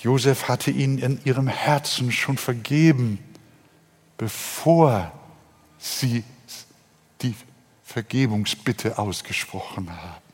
Josef 0.00 0.46
hatte 0.46 0.70
ihn 0.70 0.98
in 0.98 1.20
ihrem 1.24 1.48
Herzen 1.48 2.12
schon 2.12 2.38
vergeben, 2.38 3.18
bevor 4.16 5.10
sie 5.76 6.22
die 7.20 7.34
Vergebungsbitte 7.82 8.96
ausgesprochen 8.96 9.90
haben. 9.90 10.27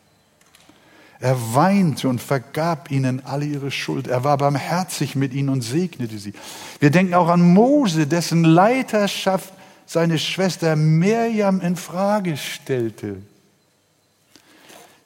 Er 1.25 1.55
weinte 1.55 2.07
und 2.07 2.21
vergab 2.21 2.91
ihnen 2.91 3.25
alle 3.25 3.47
ihre 3.47 3.71
Schuld. 3.71 4.09
Er 4.09 4.25
war 4.25 4.37
barmherzig 4.37 5.17
mit 5.17 5.33
ihnen 5.33 5.49
und 5.49 5.63
segnete 5.63 6.19
sie. 6.19 6.35
Wir 6.81 6.91
denken 6.91 7.15
auch 7.15 7.29
an 7.29 7.41
Mose, 7.41 8.07
dessen 8.07 8.45
Leiterschaft 8.45 9.55
seine 9.87 10.19
Schwester 10.19 10.77
Mirjam 10.77 11.63
in 11.63 11.77
Frage 11.77 12.37
stellte. 12.37 13.23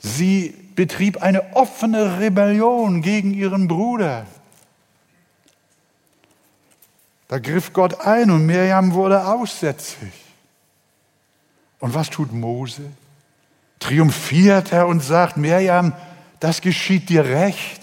Sie 0.01 0.57
betrieb 0.75 1.23
eine 1.23 1.55
offene 1.55 2.19
Rebellion 2.19 3.01
gegen 3.01 3.33
ihren 3.33 3.69
Bruder. 3.69 4.27
Da 7.29 7.39
griff 7.39 7.73
Gott 7.73 8.01
ein 8.01 8.33
und 8.33 8.45
Mirjam 8.45 8.93
wurde 8.93 9.25
aussätzig. 9.25 10.11
Und 11.79 11.95
was 11.95 12.11
tut 12.11 12.33
Mose? 12.33 12.83
Triumphiert 13.79 14.73
er 14.73 14.89
und 14.89 15.01
sagt, 15.01 15.37
Mirjam, 15.37 15.93
das 16.41 16.61
geschieht 16.61 17.09
dir 17.09 17.25
recht. 17.25 17.81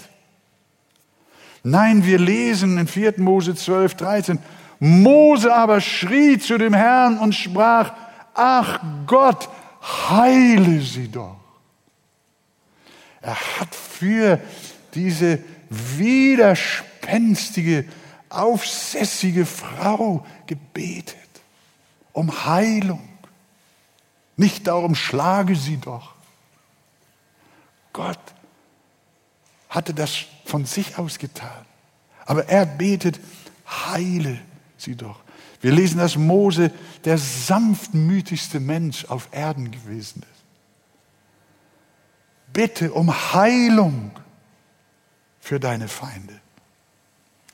Nein, 1.64 2.06
wir 2.06 2.20
lesen 2.20 2.78
in 2.78 2.88
4. 2.88 3.16
Mose 3.18 3.56
12, 3.56 3.96
13, 3.96 4.40
Mose 4.80 5.54
aber 5.54 5.82
schrie 5.82 6.38
zu 6.38 6.58
dem 6.58 6.74
Herrn 6.74 7.18
und 7.18 7.34
sprach, 7.34 7.94
ach 8.34 8.80
Gott, 9.08 9.50
heile 10.10 10.82
sie 10.82 11.10
doch. 11.10 11.38
Er 13.22 13.38
hat 13.60 13.74
für 13.74 14.40
diese 14.94 15.44
widerspenstige, 15.70 17.86
aufsässige 18.30 19.48
Frau 19.48 20.24
gebetet, 20.46 21.16
um 22.14 22.46
Heilung. 22.46 23.02
Nicht 24.38 24.68
darum, 24.68 24.94
schlage 24.94 25.56
sie 25.56 25.78
doch. 25.78 26.14
Gott 27.94 28.20
hatte 29.76 29.94
das 29.94 30.26
von 30.46 30.66
sich 30.66 30.98
aus 30.98 31.20
getan. 31.20 31.66
Aber 32.26 32.48
er 32.48 32.66
betet, 32.66 33.20
heile 33.68 34.40
sie 34.78 34.96
doch. 34.96 35.20
Wir 35.62 35.72
lesen, 35.72 35.98
dass 35.98 36.16
Mose 36.16 36.72
der 37.04 37.18
sanftmütigste 37.18 38.60
Mensch 38.60 39.06
auf 39.06 39.30
Erden 39.32 39.72
gewesen 39.72 40.22
ist. 40.22 40.44
Bitte 42.54 42.94
um 42.94 43.12
Heilung 43.34 44.12
für 45.40 45.60
deine 45.60 45.88
Feinde. 45.88 46.40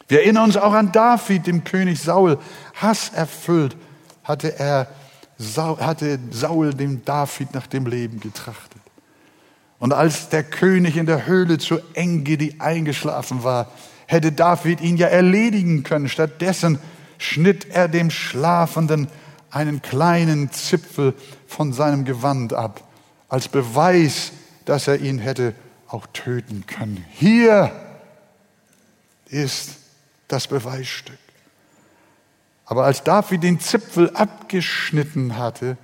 Wir 0.07 0.21
erinnern 0.23 0.45
uns 0.45 0.57
auch 0.57 0.73
an 0.73 0.91
David, 0.91 1.47
dem 1.47 1.63
König 1.63 1.99
Saul. 1.99 2.37
Hass 2.75 3.09
erfüllt 3.09 3.75
hatte 4.23 4.59
er 4.59 4.87
hatte 5.57 6.19
Saul 6.29 6.73
dem 6.73 7.03
David 7.03 7.53
nach 7.53 7.65
dem 7.65 7.87
Leben 7.87 8.19
getrachtet. 8.19 8.81
Und 9.81 9.93
als 9.93 10.29
der 10.29 10.43
König 10.43 10.95
in 10.95 11.07
der 11.07 11.25
Höhle 11.25 11.57
zu 11.57 11.79
Engedi 11.95 12.57
eingeschlafen 12.59 13.43
war, 13.43 13.71
hätte 14.05 14.31
David 14.31 14.79
ihn 14.79 14.95
ja 14.95 15.07
erledigen 15.07 15.81
können. 15.81 16.07
Stattdessen 16.07 16.77
schnitt 17.17 17.65
er 17.71 17.87
dem 17.87 18.11
Schlafenden 18.11 19.07
einen 19.49 19.81
kleinen 19.81 20.51
Zipfel 20.51 21.15
von 21.47 21.73
seinem 21.73 22.05
Gewand 22.05 22.53
ab, 22.53 22.87
als 23.27 23.47
Beweis, 23.47 24.33
dass 24.65 24.87
er 24.87 24.99
ihn 24.99 25.17
hätte 25.17 25.55
auch 25.87 26.05
töten 26.13 26.67
können. 26.67 27.03
Hier 27.13 27.71
ist 29.29 29.77
das 30.27 30.45
Beweisstück. 30.45 31.17
Aber 32.65 32.85
als 32.85 33.01
David 33.01 33.41
den 33.41 33.59
Zipfel 33.59 34.11
abgeschnitten 34.11 35.37
hatte, 35.39 35.75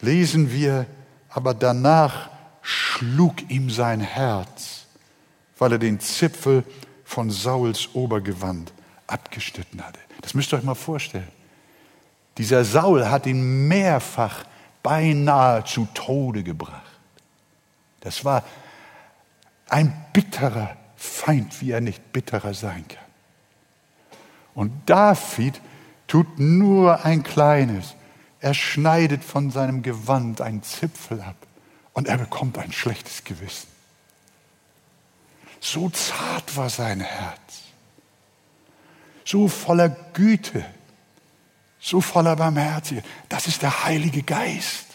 lesen 0.00 0.50
wir, 0.50 0.86
aber 1.28 1.54
danach 1.54 2.30
schlug 2.62 3.50
ihm 3.50 3.70
sein 3.70 4.00
Herz, 4.00 4.86
weil 5.58 5.72
er 5.72 5.78
den 5.78 6.00
Zipfel 6.00 6.64
von 7.04 7.30
Sauls 7.30 7.94
Obergewand 7.94 8.72
abgeschnitten 9.06 9.84
hatte. 9.84 9.98
Das 10.20 10.34
müsst 10.34 10.52
ihr 10.52 10.58
euch 10.58 10.64
mal 10.64 10.74
vorstellen. 10.74 11.28
Dieser 12.38 12.64
Saul 12.64 13.08
hat 13.08 13.26
ihn 13.26 13.68
mehrfach 13.68 14.44
beinahe 14.82 15.64
zu 15.64 15.88
Tode 15.94 16.42
gebracht. 16.42 16.82
Das 18.00 18.24
war 18.24 18.44
ein 19.68 20.06
bitterer 20.12 20.76
Feind, 20.96 21.60
wie 21.60 21.72
er 21.72 21.80
nicht 21.80 22.12
bitterer 22.12 22.54
sein 22.54 22.84
kann. 22.88 23.04
Und 24.54 24.72
David 24.86 25.60
tut 26.06 26.38
nur 26.38 27.04
ein 27.04 27.22
kleines. 27.22 27.94
Er 28.40 28.54
schneidet 28.54 29.22
von 29.22 29.50
seinem 29.50 29.82
Gewand 29.82 30.40
einen 30.40 30.62
Zipfel 30.62 31.20
ab 31.20 31.36
und 32.00 32.08
er 32.08 32.16
bekommt 32.16 32.56
ein 32.56 32.72
schlechtes 32.72 33.24
Gewissen. 33.24 33.68
So 35.60 35.90
zart 35.90 36.56
war 36.56 36.70
sein 36.70 37.02
Herz, 37.02 37.60
so 39.22 39.48
voller 39.48 39.90
Güte, 39.90 40.64
so 41.78 42.00
voller 42.00 42.36
Barmherzigkeit. 42.36 43.04
Das 43.28 43.46
ist 43.46 43.60
der 43.60 43.84
Heilige 43.84 44.22
Geist. 44.22 44.86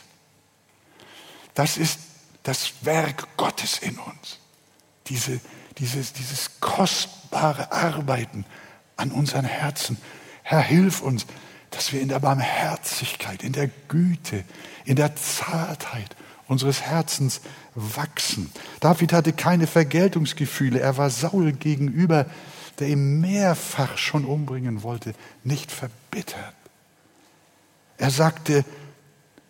Das 1.53 1.77
ist 1.77 1.99
das 2.41 2.73
Werk 2.81 3.37
Gottes 3.37 3.77
in 3.77 3.99
uns. 3.99 4.39
Diese, 5.05 5.39
dieses, 5.77 6.11
dieses 6.11 6.59
kostbare 6.59 7.71
Arbeiten 7.71 8.45
an 8.97 9.11
unseren 9.11 9.45
Herzen 9.45 9.97
Herr, 10.41 10.61
hilf 10.61 11.01
uns, 11.01 11.27
dass 11.69 11.93
wir 11.93 12.01
in 12.01 12.07
der 12.07 12.19
Barmherzigkeit, 12.19 13.43
in 13.43 13.51
der 13.51 13.67
Güte, 13.67 14.43
in 14.85 14.95
der 14.95 15.15
Zartheit 15.15 16.15
unseres 16.47 16.81
Herzens 16.81 17.41
wachsen. 17.73 18.51
David 18.79 19.13
hatte 19.13 19.33
keine 19.33 19.67
Vergeltungsgefühle. 19.67 20.79
Er 20.79 20.97
war 20.97 21.09
Saul 21.09 21.51
gegenüber, 21.53 22.25
der 22.79 22.89
ihn 22.89 23.21
mehrfach 23.21 23.97
schon 23.97 24.25
umbringen 24.25 24.83
wollte, 24.83 25.13
nicht 25.43 25.71
verbittert. 25.71 26.53
Er 27.97 28.11
sagte, 28.11 28.65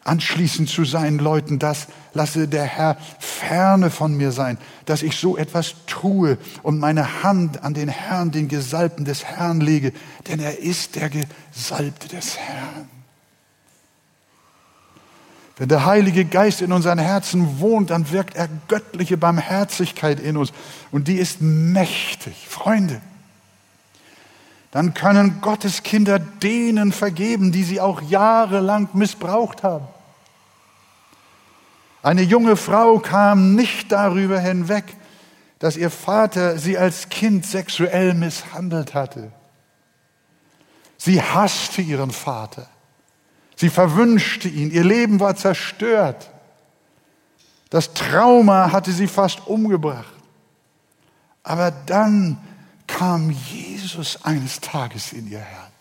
anschließend 0.04 0.70
zu 0.70 0.86
seinen 0.86 1.18
Leuten, 1.18 1.58
das 1.58 1.88
lasse 2.14 2.48
der 2.48 2.64
Herr 2.64 2.98
ferne 3.20 3.90
von 3.90 4.16
mir 4.16 4.32
sein, 4.32 4.58
dass 4.86 5.02
ich 5.02 5.18
so 5.18 5.36
etwas 5.36 5.74
tue 5.88 6.38
und 6.62 6.80
meine 6.80 7.24
Hand 7.24 7.64
an 7.64 7.74
den 7.74 7.90
Herrn, 7.90 8.32
den 8.32 8.48
Gesalbten 8.48 9.04
des 9.04 9.26
Herrn 9.26 9.60
lege, 9.60 9.92
denn 10.28 10.40
er 10.40 10.60
ist 10.60 10.96
der 10.96 11.10
Gesalbte 11.10 12.08
des 12.08 12.38
Herrn. 12.38 12.95
Wenn 15.58 15.70
der 15.70 15.86
Heilige 15.86 16.26
Geist 16.26 16.62
in 16.62 16.72
unseren 16.74 17.00
Herzen 17.00 17.60
wohnt, 17.60 17.90
dann 17.90 18.12
wirkt 18.12 18.36
er 18.36 18.50
göttliche 18.68 19.18
Barmherzigkeit 19.18 20.20
in 20.20 20.36
uns 20.36 20.52
und 20.92 21.08
die 21.08 21.16
ist 21.16 21.42
mächtig. 21.42 22.48
Freunde, 22.50 23.02
dann 24.72 24.94
können 24.94 25.40
Gottes 25.40 25.84
Kinder 25.84 26.20
denen 26.20 26.92
vergeben, 26.92 27.54
die 27.54 27.64
sie 27.64 27.80
auch 27.80 28.02
jahrelang 28.02 28.90
missbraucht 28.94 29.64
haben. 29.64 29.88
Eine 32.04 32.22
junge 32.22 32.58
Frau 32.58 33.00
kam 33.00 33.56
nicht 33.56 33.92
darüber 33.94 34.40
hinweg, 34.40 34.84
dass 35.60 35.78
ihr 35.78 35.90
Vater 35.90 36.60
sie 36.60 36.78
als 36.78 37.08
Kind 37.08 37.46
sexuell 37.46 38.14
misshandelt 38.14 38.94
hatte. 38.94 39.32
Sie 40.98 41.22
hasste 41.22 41.82
ihren 41.82 42.12
Vater. 42.12 42.68
Sie 43.56 43.70
verwünschte 43.70 44.50
ihn. 44.50 44.72
Ihr 44.72 44.84
Leben 44.84 45.20
war 45.20 45.36
zerstört. 45.36 46.30
Das 47.70 47.94
Trauma 47.94 48.72
hatte 48.72 48.92
sie 48.92 49.08
fast 49.08 49.48
umgebracht. 49.48 50.14
Aber 51.44 51.72
dann 51.72 52.38
kam 52.88 53.32
Jesus 53.32 54.24
eines 54.24 54.62
Tages 54.62 55.14
in 55.14 55.30
ihr 55.30 55.40
Herz 55.40 55.72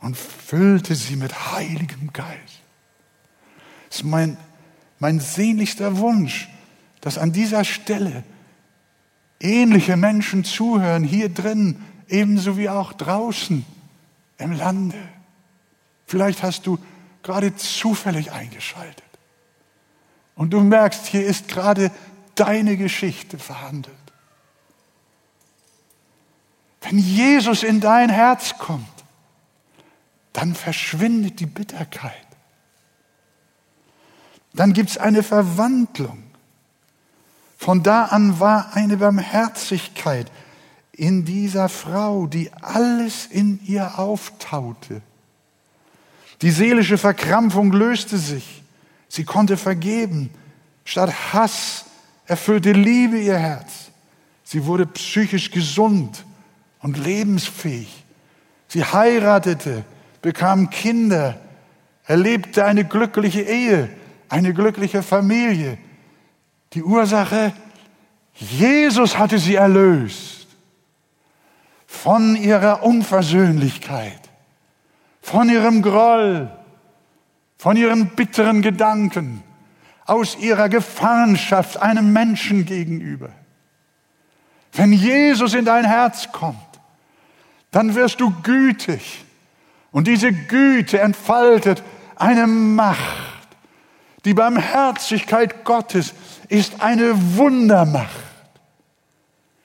und 0.00 0.16
füllte 0.16 0.94
sie 0.94 1.16
mit 1.16 1.52
Heiligem 1.52 2.12
Geist. 2.12 2.62
Das 3.88 3.98
ist 3.98 4.04
mein, 4.04 4.36
mein 4.98 5.20
sehnlichster 5.20 5.98
Wunsch, 5.98 6.48
dass 7.00 7.18
an 7.18 7.32
dieser 7.32 7.64
Stelle 7.64 8.24
ähnliche 9.40 9.96
Menschen 9.96 10.44
zuhören, 10.44 11.04
hier 11.04 11.28
drin, 11.28 11.82
ebenso 12.08 12.56
wie 12.56 12.68
auch 12.68 12.92
draußen 12.92 13.64
im 14.38 14.52
Lande. 14.52 14.98
Vielleicht 16.08 16.42
hast 16.42 16.66
du 16.66 16.78
gerade 17.22 17.54
zufällig 17.54 18.32
eingeschaltet 18.32 19.04
und 20.34 20.50
du 20.50 20.60
merkst, 20.60 21.06
hier 21.06 21.24
ist 21.24 21.46
gerade 21.46 21.92
deine 22.34 22.76
Geschichte 22.76 23.38
verhandelt. 23.38 23.94
Wenn 26.80 26.98
Jesus 26.98 27.62
in 27.62 27.80
dein 27.80 28.10
Herz 28.10 28.58
kommt, 28.58 28.86
dann 30.32 30.54
verschwindet 30.54 31.38
die 31.38 31.46
Bitterkeit 31.46 32.28
dann 34.58 34.72
gibt 34.72 34.90
es 34.90 34.98
eine 34.98 35.22
Verwandlung. 35.22 36.24
Von 37.56 37.84
da 37.84 38.06
an 38.06 38.40
war 38.40 38.74
eine 38.74 38.96
Barmherzigkeit 38.96 40.30
in 40.90 41.24
dieser 41.24 41.68
Frau, 41.68 42.26
die 42.26 42.52
alles 42.60 43.26
in 43.26 43.60
ihr 43.66 44.00
auftaute. 44.00 45.00
Die 46.42 46.50
seelische 46.50 46.98
Verkrampfung 46.98 47.72
löste 47.72 48.18
sich. 48.18 48.62
Sie 49.08 49.24
konnte 49.24 49.56
vergeben. 49.56 50.30
Statt 50.84 51.32
Hass 51.32 51.86
erfüllte 52.26 52.72
Liebe 52.72 53.18
ihr 53.18 53.38
Herz. 53.38 53.90
Sie 54.44 54.64
wurde 54.64 54.86
psychisch 54.86 55.50
gesund 55.50 56.24
und 56.80 56.96
lebensfähig. 56.96 58.04
Sie 58.68 58.84
heiratete, 58.84 59.84
bekam 60.22 60.70
Kinder, 60.70 61.38
erlebte 62.06 62.64
eine 62.64 62.84
glückliche 62.84 63.42
Ehe 63.42 63.90
eine 64.28 64.52
glückliche 64.52 65.02
Familie. 65.02 65.78
Die 66.74 66.82
Ursache, 66.82 67.52
Jesus 68.34 69.16
hatte 69.16 69.38
sie 69.38 69.54
erlöst 69.54 70.46
von 71.86 72.36
ihrer 72.36 72.82
Unversöhnlichkeit, 72.82 74.27
von 75.28 75.50
ihrem 75.50 75.82
Groll, 75.82 76.50
von 77.58 77.76
ihren 77.76 78.08
bitteren 78.08 78.62
Gedanken, 78.62 79.42
aus 80.06 80.38
ihrer 80.38 80.70
Gefangenschaft 80.70 81.82
einem 81.82 82.14
Menschen 82.14 82.64
gegenüber. 82.64 83.28
Wenn 84.72 84.92
Jesus 84.92 85.52
in 85.52 85.66
dein 85.66 85.84
Herz 85.84 86.32
kommt, 86.32 86.56
dann 87.70 87.94
wirst 87.94 88.20
du 88.20 88.32
gütig. 88.42 89.24
Und 89.90 90.06
diese 90.06 90.32
Güte 90.32 91.00
entfaltet 91.00 91.82
eine 92.16 92.46
Macht. 92.46 93.48
Die 94.24 94.32
Barmherzigkeit 94.32 95.62
Gottes 95.64 96.14
ist 96.48 96.80
eine 96.80 97.36
Wundermacht, 97.36 98.08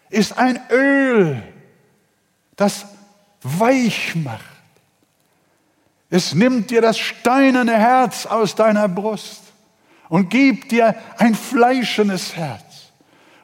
ist 0.09 0.38
ein 0.38 0.59
Öl, 0.70 1.41
das 2.57 2.86
weich 3.41 4.16
macht. 4.16 4.53
Es 6.16 6.36
nimmt 6.36 6.70
dir 6.70 6.80
das 6.80 6.99
steinerne 6.99 7.76
Herz 7.76 8.28
aus 8.28 8.53
deiner 8.53 8.88
Brust 8.88 9.41
und 10.09 10.30
gibt 10.30 10.72
dir 10.72 10.93
ein 11.18 11.34
fleischendes 11.34 12.36
Herz. 12.36 12.62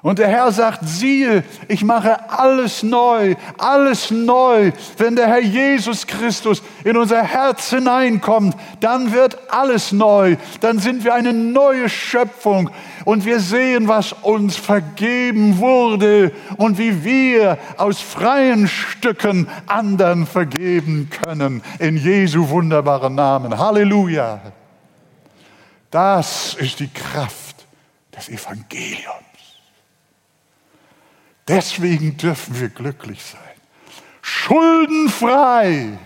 Und 0.01 0.17
der 0.17 0.29
Herr 0.29 0.49
sagt, 0.53 0.87
siehe, 0.87 1.43
ich 1.67 1.83
mache 1.83 2.29
alles 2.29 2.83
neu, 2.83 3.35
alles 3.57 4.11
neu. 4.11 4.71
Wenn 4.97 5.17
der 5.17 5.27
Herr 5.27 5.41
Jesus 5.41 6.07
Christus 6.07 6.63
in 6.85 6.95
unser 6.95 7.21
Herz 7.21 7.69
hineinkommt, 7.69 8.55
dann 8.79 9.11
wird 9.11 9.37
alles 9.51 9.91
neu. 9.91 10.37
Dann 10.61 10.79
sind 10.79 11.03
wir 11.03 11.13
eine 11.13 11.33
neue 11.33 11.89
Schöpfung 11.89 12.69
und 13.03 13.25
wir 13.25 13.41
sehen, 13.41 13.89
was 13.89 14.13
uns 14.13 14.55
vergeben 14.55 15.57
wurde 15.57 16.31
und 16.55 16.77
wie 16.77 17.03
wir 17.03 17.57
aus 17.75 17.99
freien 17.99 18.69
Stücken 18.69 19.49
anderen 19.67 20.25
vergeben 20.25 21.09
können. 21.09 21.61
In 21.79 21.97
Jesu 21.97 22.47
wunderbaren 22.47 23.15
Namen. 23.15 23.57
Halleluja. 23.57 24.39
Das 25.91 26.53
ist 26.53 26.79
die 26.79 26.87
Kraft 26.87 27.65
des 28.15 28.29
Evangeliums. 28.29 29.28
Deswegen 31.49 32.15
dürfen 32.15 32.59
wir 32.59 32.69
glücklich 32.69 33.23
sein. 33.23 33.41
Schuldenfrei. 34.21 35.97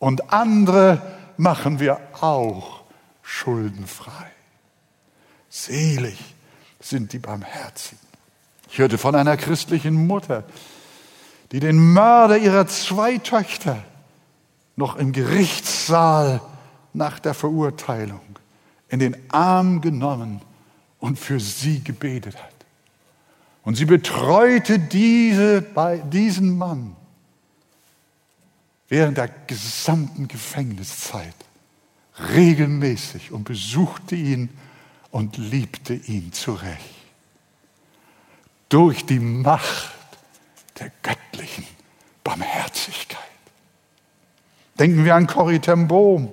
Und 0.00 0.32
andere 0.32 1.00
machen 1.36 1.78
wir 1.78 2.00
auch 2.20 2.82
schuldenfrei. 3.22 4.30
Selig 5.48 6.18
sind 6.80 7.12
die 7.12 7.18
Barmherzigen. 7.18 8.04
Ich 8.68 8.78
hörte 8.78 8.98
von 8.98 9.14
einer 9.14 9.36
christlichen 9.36 10.06
Mutter, 10.06 10.42
die 11.52 11.60
den 11.60 11.78
Mörder 11.78 12.36
ihrer 12.36 12.66
zwei 12.66 13.18
Töchter 13.18 13.82
noch 14.74 14.96
im 14.96 15.12
Gerichtssaal 15.12 16.40
nach 16.92 17.20
der 17.20 17.34
Verurteilung 17.34 18.20
in 18.88 18.98
den 18.98 19.16
Arm 19.30 19.80
genommen 19.80 20.42
und 20.98 21.18
für 21.18 21.38
sie 21.38 21.82
gebetet 21.82 22.36
hat. 22.36 22.55
Und 23.66 23.74
sie 23.74 23.84
betreute 23.84 24.78
diese, 24.78 25.60
diesen 26.04 26.56
Mann 26.56 26.94
während 28.88 29.18
der 29.18 29.26
gesamten 29.48 30.28
Gefängniszeit 30.28 31.34
regelmäßig 32.32 33.32
und 33.32 33.42
besuchte 33.42 34.14
ihn 34.14 34.50
und 35.10 35.36
liebte 35.36 35.94
ihn 35.94 36.32
zurecht. 36.32 36.78
Durch 38.68 39.04
die 39.04 39.18
Macht 39.18 39.90
der 40.78 40.92
göttlichen 41.02 41.66
Barmherzigkeit. 42.22 43.18
Denken 44.78 45.04
wir 45.04 45.16
an 45.16 45.26
Corrie 45.26 45.58
ten 45.58 45.88
Bohm, 45.88 46.32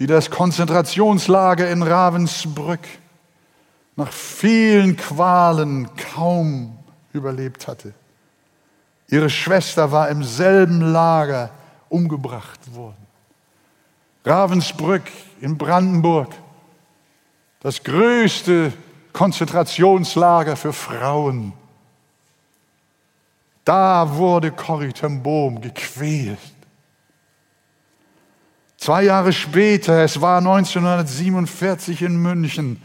die 0.00 0.08
das 0.08 0.30
Konzentrationslager 0.30 1.70
in 1.70 1.84
Ravensbrück 1.84 2.80
nach 4.00 4.12
vielen 4.12 4.96
Qualen 4.96 5.88
kaum 5.96 6.78
überlebt 7.12 7.68
hatte. 7.68 7.92
Ihre 9.08 9.30
Schwester 9.30 9.92
war 9.92 10.08
im 10.08 10.24
selben 10.24 10.80
Lager 10.80 11.50
umgebracht 11.88 12.74
worden. 12.74 13.06
Ravensbrück 14.24 15.02
in 15.40 15.56
Brandenburg, 15.58 16.32
das 17.60 17.82
größte 17.82 18.72
Konzentrationslager 19.12 20.56
für 20.56 20.72
Frauen. 20.72 21.52
Da 23.64 24.16
wurde 24.16 24.50
Corrie 24.52 24.92
ten 24.92 25.22
Bohm 25.22 25.60
gequält. 25.60 26.38
Zwei 28.76 29.02
Jahre 29.04 29.32
später, 29.32 30.02
es 30.04 30.20
war 30.20 30.38
1947 30.38 32.02
in 32.02 32.16
München, 32.16 32.80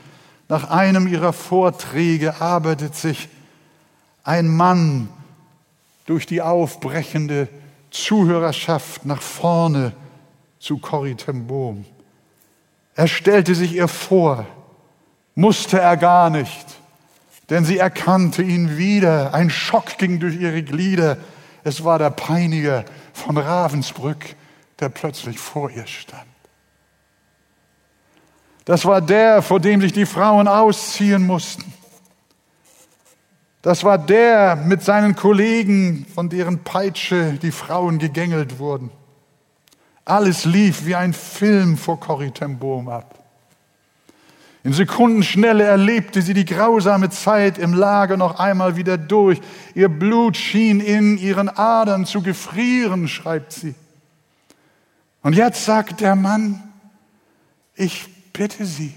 nach 0.47 0.69
einem 0.69 1.07
ihrer 1.07 1.33
Vorträge 1.33 2.39
arbeitet 2.41 2.95
sich 2.95 3.29
ein 4.23 4.47
Mann 4.47 5.09
durch 6.05 6.25
die 6.25 6.41
aufbrechende 6.41 7.47
Zuhörerschaft 7.89 9.05
nach 9.05 9.21
vorne 9.21 9.93
zu 10.59 10.77
Corrie 10.77 11.15
ten 11.15 11.47
Bohm. 11.47 11.85
Er 12.95 13.07
stellte 13.07 13.55
sich 13.55 13.73
ihr 13.73 13.87
vor, 13.87 14.45
musste 15.33 15.79
er 15.79 15.97
gar 15.97 16.29
nicht, 16.29 16.65
denn 17.49 17.65
sie 17.65 17.77
erkannte 17.77 18.41
ihn 18.41 18.77
wieder. 18.77 19.33
Ein 19.33 19.49
Schock 19.49 19.97
ging 19.97 20.19
durch 20.19 20.35
ihre 20.35 20.63
Glieder. 20.63 21.17
Es 21.63 21.83
war 21.83 21.99
der 21.99 22.09
Peiniger 22.09 22.85
von 23.13 23.37
Ravensbrück, 23.37 24.35
der 24.79 24.89
plötzlich 24.89 25.39
vor 25.39 25.69
ihr 25.69 25.87
stand. 25.87 26.34
Das 28.65 28.83
war 28.83 28.99
der, 28.99 29.43
vor 29.43 29.59
dem 29.59 29.79
sich 29.79 29.93
die 29.93 30.07
Frauen 30.07 30.47
ausziehen 30.47 31.25
mussten. 31.25 31.71
Das 33.61 33.83
war 33.83 33.97
der 33.97 34.55
mit 34.55 34.83
seinen 34.83 35.15
Kollegen, 35.15 36.05
von 36.13 36.29
deren 36.29 36.63
Peitsche 36.63 37.33
die 37.41 37.51
Frauen 37.51 37.99
gegängelt 37.99 38.59
wurden. 38.59 38.91
Alles 40.03 40.45
lief 40.45 40.85
wie 40.85 40.95
ein 40.95 41.13
Film 41.13 41.77
vor 41.77 41.99
Bohm 42.59 42.89
ab. 42.89 43.23
In 44.63 44.73
Sekundenschnelle 44.73 45.63
erlebte 45.63 46.23
sie 46.23 46.33
die 46.33 46.45
grausame 46.45 47.11
Zeit 47.11 47.59
im 47.59 47.73
Lager 47.73 48.17
noch 48.17 48.39
einmal 48.39 48.75
wieder 48.75 48.97
durch. 48.97 49.39
Ihr 49.75 49.89
Blut 49.89 50.37
schien 50.37 50.79
in 50.79 51.19
ihren 51.19 51.49
Adern 51.49 52.05
zu 52.05 52.23
gefrieren, 52.23 53.07
schreibt 53.07 53.51
sie. 53.51 53.75
Und 55.21 55.33
jetzt 55.33 55.65
sagt 55.65 56.01
der 56.01 56.15
Mann, 56.15 56.63
ich 57.75 58.14
bitte 58.37 58.65
Sie, 58.65 58.93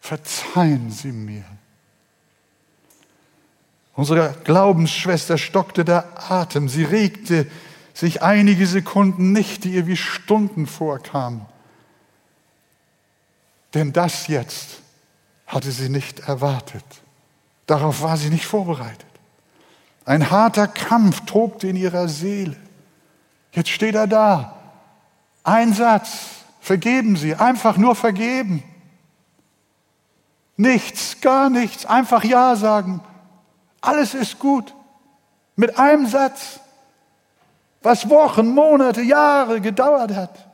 verzeihen 0.00 0.90
Sie 0.90 1.12
mir. 1.12 1.44
Unsere 3.94 4.34
Glaubensschwester 4.44 5.38
stockte 5.38 5.84
der 5.84 6.30
Atem. 6.30 6.68
Sie 6.68 6.84
regte 6.84 7.46
sich 7.92 8.22
einige 8.22 8.66
Sekunden 8.66 9.32
nicht, 9.32 9.64
die 9.64 9.74
ihr 9.74 9.86
wie 9.86 9.96
Stunden 9.96 10.66
vorkamen. 10.66 11.46
Denn 13.72 13.92
das 13.92 14.26
jetzt 14.26 14.80
hatte 15.46 15.70
sie 15.70 15.88
nicht 15.88 16.20
erwartet. 16.20 16.84
Darauf 17.66 18.02
war 18.02 18.16
sie 18.16 18.30
nicht 18.30 18.46
vorbereitet. 18.46 19.06
Ein 20.04 20.30
harter 20.30 20.66
Kampf 20.66 21.24
tobte 21.24 21.68
in 21.68 21.76
ihrer 21.76 22.08
Seele. 22.08 22.56
Jetzt 23.52 23.70
steht 23.70 23.94
er 23.94 24.06
da. 24.06 24.58
Ein 25.44 25.72
Satz. 25.72 26.43
Vergeben 26.64 27.16
Sie, 27.16 27.34
einfach 27.34 27.76
nur 27.76 27.94
vergeben. 27.94 28.62
Nichts, 30.56 31.20
gar 31.20 31.50
nichts, 31.50 31.84
einfach 31.84 32.24
Ja 32.24 32.56
sagen. 32.56 33.02
Alles 33.82 34.14
ist 34.14 34.38
gut. 34.38 34.74
Mit 35.56 35.78
einem 35.78 36.06
Satz, 36.06 36.60
was 37.82 38.08
Wochen, 38.08 38.48
Monate, 38.48 39.02
Jahre 39.02 39.60
gedauert 39.60 40.14
hat. 40.14 40.48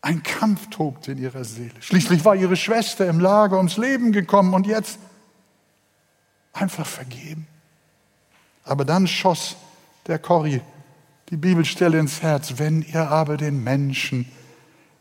Ein 0.00 0.22
Kampf 0.22 0.70
tobte 0.70 1.12
in 1.12 1.18
ihrer 1.18 1.44
Seele. 1.44 1.74
Schließlich 1.80 2.24
war 2.24 2.34
ihre 2.34 2.56
Schwester 2.56 3.06
im 3.06 3.20
Lager 3.20 3.58
ums 3.58 3.76
Leben 3.76 4.12
gekommen 4.12 4.54
und 4.54 4.66
jetzt 4.66 4.98
einfach 6.54 6.86
vergeben. 6.86 7.46
Aber 8.64 8.86
dann 8.86 9.06
schoss 9.06 9.56
der 10.06 10.18
Corrie 10.18 10.62
die 11.34 11.40
Bibelstelle 11.40 11.98
ins 11.98 12.22
Herz, 12.22 12.58
wenn 12.58 12.82
ihr 12.82 13.10
aber 13.10 13.36
den 13.36 13.64
Menschen 13.64 14.30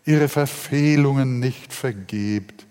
ihre 0.03 0.27
Verfehlungen 0.27 1.39
nicht 1.39 1.71
vergebt, 1.71 2.65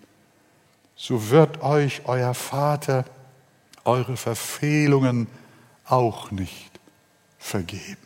so 0.96 1.30
wird 1.30 1.62
euch 1.62 2.02
euer 2.06 2.34
Vater 2.34 3.04
eure 3.84 4.16
Verfehlungen 4.16 5.28
auch 5.84 6.32
nicht 6.32 6.72
vergeben. 7.38 8.02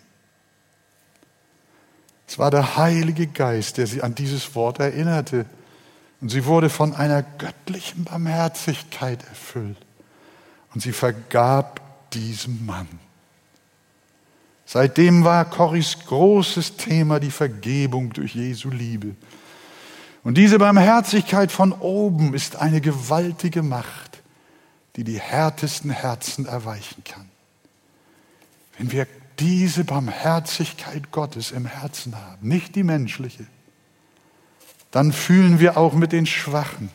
Es 2.26 2.34
Es 2.34 2.38
war 2.38 2.50
der 2.50 2.76
Heilige 2.76 3.26
Geist, 3.26 3.78
der 3.78 3.86
sie 3.86 4.02
an 4.02 4.14
dieses 4.14 4.54
Wort 4.54 4.78
erinnerte. 4.78 5.46
Und 6.20 6.28
sie 6.28 6.44
wurde 6.44 6.68
von 6.68 6.94
einer 6.94 7.22
göttlichen 7.22 8.04
Barmherzigkeit 8.04 9.26
erfüllt. 9.26 9.78
Und 10.74 10.82
sie 10.82 10.92
vergab 10.92 11.80
diesem 12.12 12.66
Mann. 12.66 13.05
Seitdem 14.66 15.22
war 15.22 15.44
Corrys 15.44 15.96
großes 16.06 16.76
Thema 16.76 17.20
die 17.20 17.30
Vergebung 17.30 18.12
durch 18.12 18.34
Jesu 18.34 18.68
Liebe. 18.68 19.14
Und 20.24 20.36
diese 20.36 20.58
Barmherzigkeit 20.58 21.52
von 21.52 21.72
oben 21.72 22.34
ist 22.34 22.56
eine 22.56 22.80
gewaltige 22.80 23.62
Macht, 23.62 24.22
die 24.96 25.04
die 25.04 25.20
härtesten 25.20 25.90
Herzen 25.90 26.46
erweichen 26.46 27.04
kann. 27.04 27.28
Wenn 28.76 28.90
wir 28.90 29.06
diese 29.38 29.84
Barmherzigkeit 29.84 31.12
Gottes 31.12 31.52
im 31.52 31.66
Herzen 31.66 32.16
haben, 32.16 32.48
nicht 32.48 32.74
die 32.74 32.82
menschliche, 32.82 33.46
dann 34.90 35.12
fühlen 35.12 35.60
wir 35.60 35.76
auch 35.76 35.92
mit 35.92 36.10
den 36.10 36.26
Schwachen. 36.26 36.90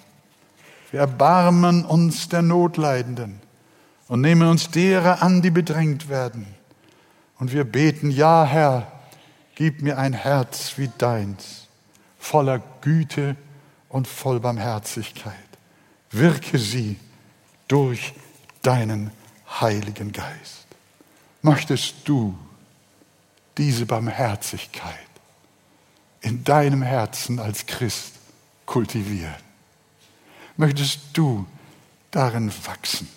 Wir 0.91 0.99
erbarmen 0.99 1.85
uns 1.85 2.27
der 2.27 2.41
Notleidenden 2.41 3.39
und 4.09 4.19
nehmen 4.19 4.49
uns 4.49 4.71
derer 4.71 5.21
an, 5.21 5.41
die 5.41 5.51
bedrängt 5.51 6.09
werden. 6.09 6.45
Und 7.41 7.53
wir 7.53 7.63
beten, 7.63 8.11
ja 8.11 8.45
Herr, 8.45 8.91
gib 9.55 9.81
mir 9.81 9.97
ein 9.97 10.13
Herz 10.13 10.73
wie 10.77 10.91
deins 10.99 11.65
voller 12.19 12.61
Güte 12.81 13.35
und 13.89 14.07
voll 14.07 14.39
Barmherzigkeit. 14.39 15.33
Wirke 16.11 16.59
sie 16.59 16.99
durch 17.67 18.13
deinen 18.61 19.09
Heiligen 19.59 20.11
Geist. 20.11 20.67
Möchtest 21.41 22.07
du 22.07 22.37
diese 23.57 23.87
Barmherzigkeit 23.87 24.93
in 26.21 26.43
deinem 26.43 26.83
Herzen 26.83 27.39
als 27.39 27.65
Christ 27.65 28.19
kultivieren? 28.67 29.33
Möchtest 30.57 30.99
du 31.13 31.47
darin 32.11 32.51
wachsen? 32.67 33.09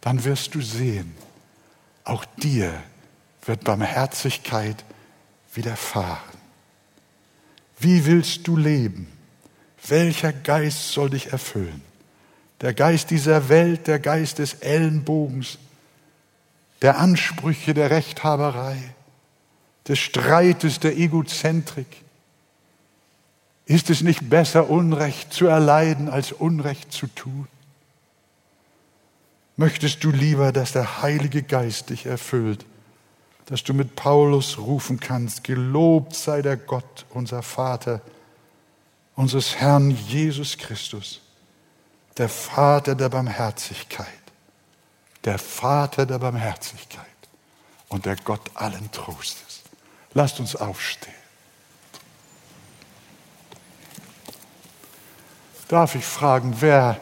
Dann 0.00 0.24
wirst 0.24 0.54
du 0.54 0.62
sehen, 0.62 1.14
auch 2.04 2.24
dir 2.38 2.82
wird 3.46 3.64
Barmherzigkeit 3.64 4.84
widerfahren. 5.52 6.38
Wie 7.78 8.06
willst 8.06 8.46
du 8.46 8.56
leben? 8.56 9.08
Welcher 9.86 10.32
Geist 10.32 10.92
soll 10.92 11.10
dich 11.10 11.32
erfüllen? 11.32 11.82
Der 12.60 12.72
Geist 12.72 13.10
dieser 13.10 13.48
Welt, 13.48 13.86
der 13.86 13.98
Geist 13.98 14.38
des 14.38 14.54
Ellenbogens, 14.54 15.58
der 16.82 16.98
Ansprüche, 16.98 17.74
der 17.74 17.90
Rechthaberei, 17.90 18.78
des 19.86 19.98
Streites, 19.98 20.80
der 20.80 20.96
Egozentrik. 20.96 21.86
Ist 23.66 23.90
es 23.90 24.00
nicht 24.00 24.30
besser, 24.30 24.70
Unrecht 24.70 25.32
zu 25.32 25.46
erleiden, 25.46 26.08
als 26.08 26.32
Unrecht 26.32 26.92
zu 26.92 27.06
tun? 27.08 27.48
Möchtest 29.56 30.02
du 30.02 30.10
lieber, 30.10 30.52
dass 30.52 30.72
der 30.72 31.02
Heilige 31.02 31.42
Geist 31.42 31.90
dich 31.90 32.06
erfüllt 32.06 32.64
dass 33.46 33.62
du 33.62 33.74
mit 33.74 33.94
Paulus 33.94 34.58
rufen 34.58 34.98
kannst, 34.98 35.44
gelobt 35.44 36.14
sei 36.14 36.42
der 36.42 36.56
Gott, 36.56 37.04
unser 37.10 37.42
Vater, 37.42 38.00
unseres 39.16 39.56
Herrn 39.56 39.90
Jesus 39.90 40.56
Christus, 40.56 41.20
der 42.16 42.28
Vater 42.28 42.94
der 42.94 43.08
Barmherzigkeit, 43.08 44.06
der 45.24 45.38
Vater 45.38 46.06
der 46.06 46.18
Barmherzigkeit 46.18 47.04
und 47.88 48.06
der 48.06 48.16
Gott 48.16 48.50
allen 48.54 48.90
Trostes. 48.92 49.62
Lasst 50.14 50.40
uns 50.40 50.56
aufstehen. 50.56 51.12
Darf 55.68 55.94
ich 55.94 56.04
fragen, 56.04 56.56
wer 56.60 57.00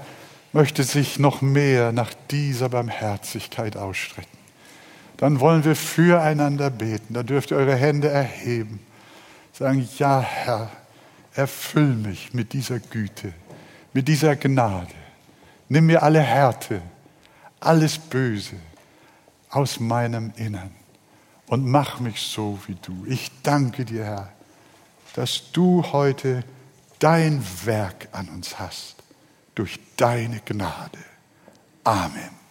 möchte 0.53 0.83
sich 0.85 1.19
noch 1.19 1.41
mehr 1.41 1.93
nach 1.93 2.15
dieser 2.31 2.69
Barmherzigkeit 2.69 3.77
ausstrecken? 3.77 4.42
Dann 5.23 5.39
wollen 5.39 5.63
wir 5.63 5.77
füreinander 5.77 6.69
beten. 6.69 7.15
Da 7.15 7.23
dürft 7.23 7.53
ihr 7.53 7.57
eure 7.57 7.77
Hände 7.77 8.09
erheben. 8.09 8.81
Sagen, 9.53 9.89
ja 9.97 10.21
Herr, 10.21 10.69
erfüll 11.33 11.95
mich 11.95 12.35
mit 12.35 12.53
dieser 12.53 12.81
Güte, 12.81 13.33
mit 13.93 14.09
dieser 14.09 14.35
Gnade. 14.35 14.93
Nimm 15.69 15.87
mir 15.87 16.03
alle 16.03 16.19
Härte, 16.19 16.83
alles 17.61 17.99
Böse 17.99 18.57
aus 19.49 19.79
meinem 19.79 20.33
Innern 20.35 20.73
und 21.47 21.69
mach 21.69 22.01
mich 22.01 22.21
so 22.21 22.59
wie 22.67 22.75
du. 22.83 23.07
Ich 23.07 23.31
danke 23.45 23.85
dir, 23.85 24.05
Herr, 24.05 24.33
dass 25.15 25.53
du 25.53 25.85
heute 25.93 26.43
dein 26.99 27.45
Werk 27.65 28.09
an 28.11 28.29
uns 28.29 28.59
hast, 28.59 28.97
durch 29.55 29.79
deine 29.97 30.41
Gnade. 30.41 30.99
Amen. 31.85 32.42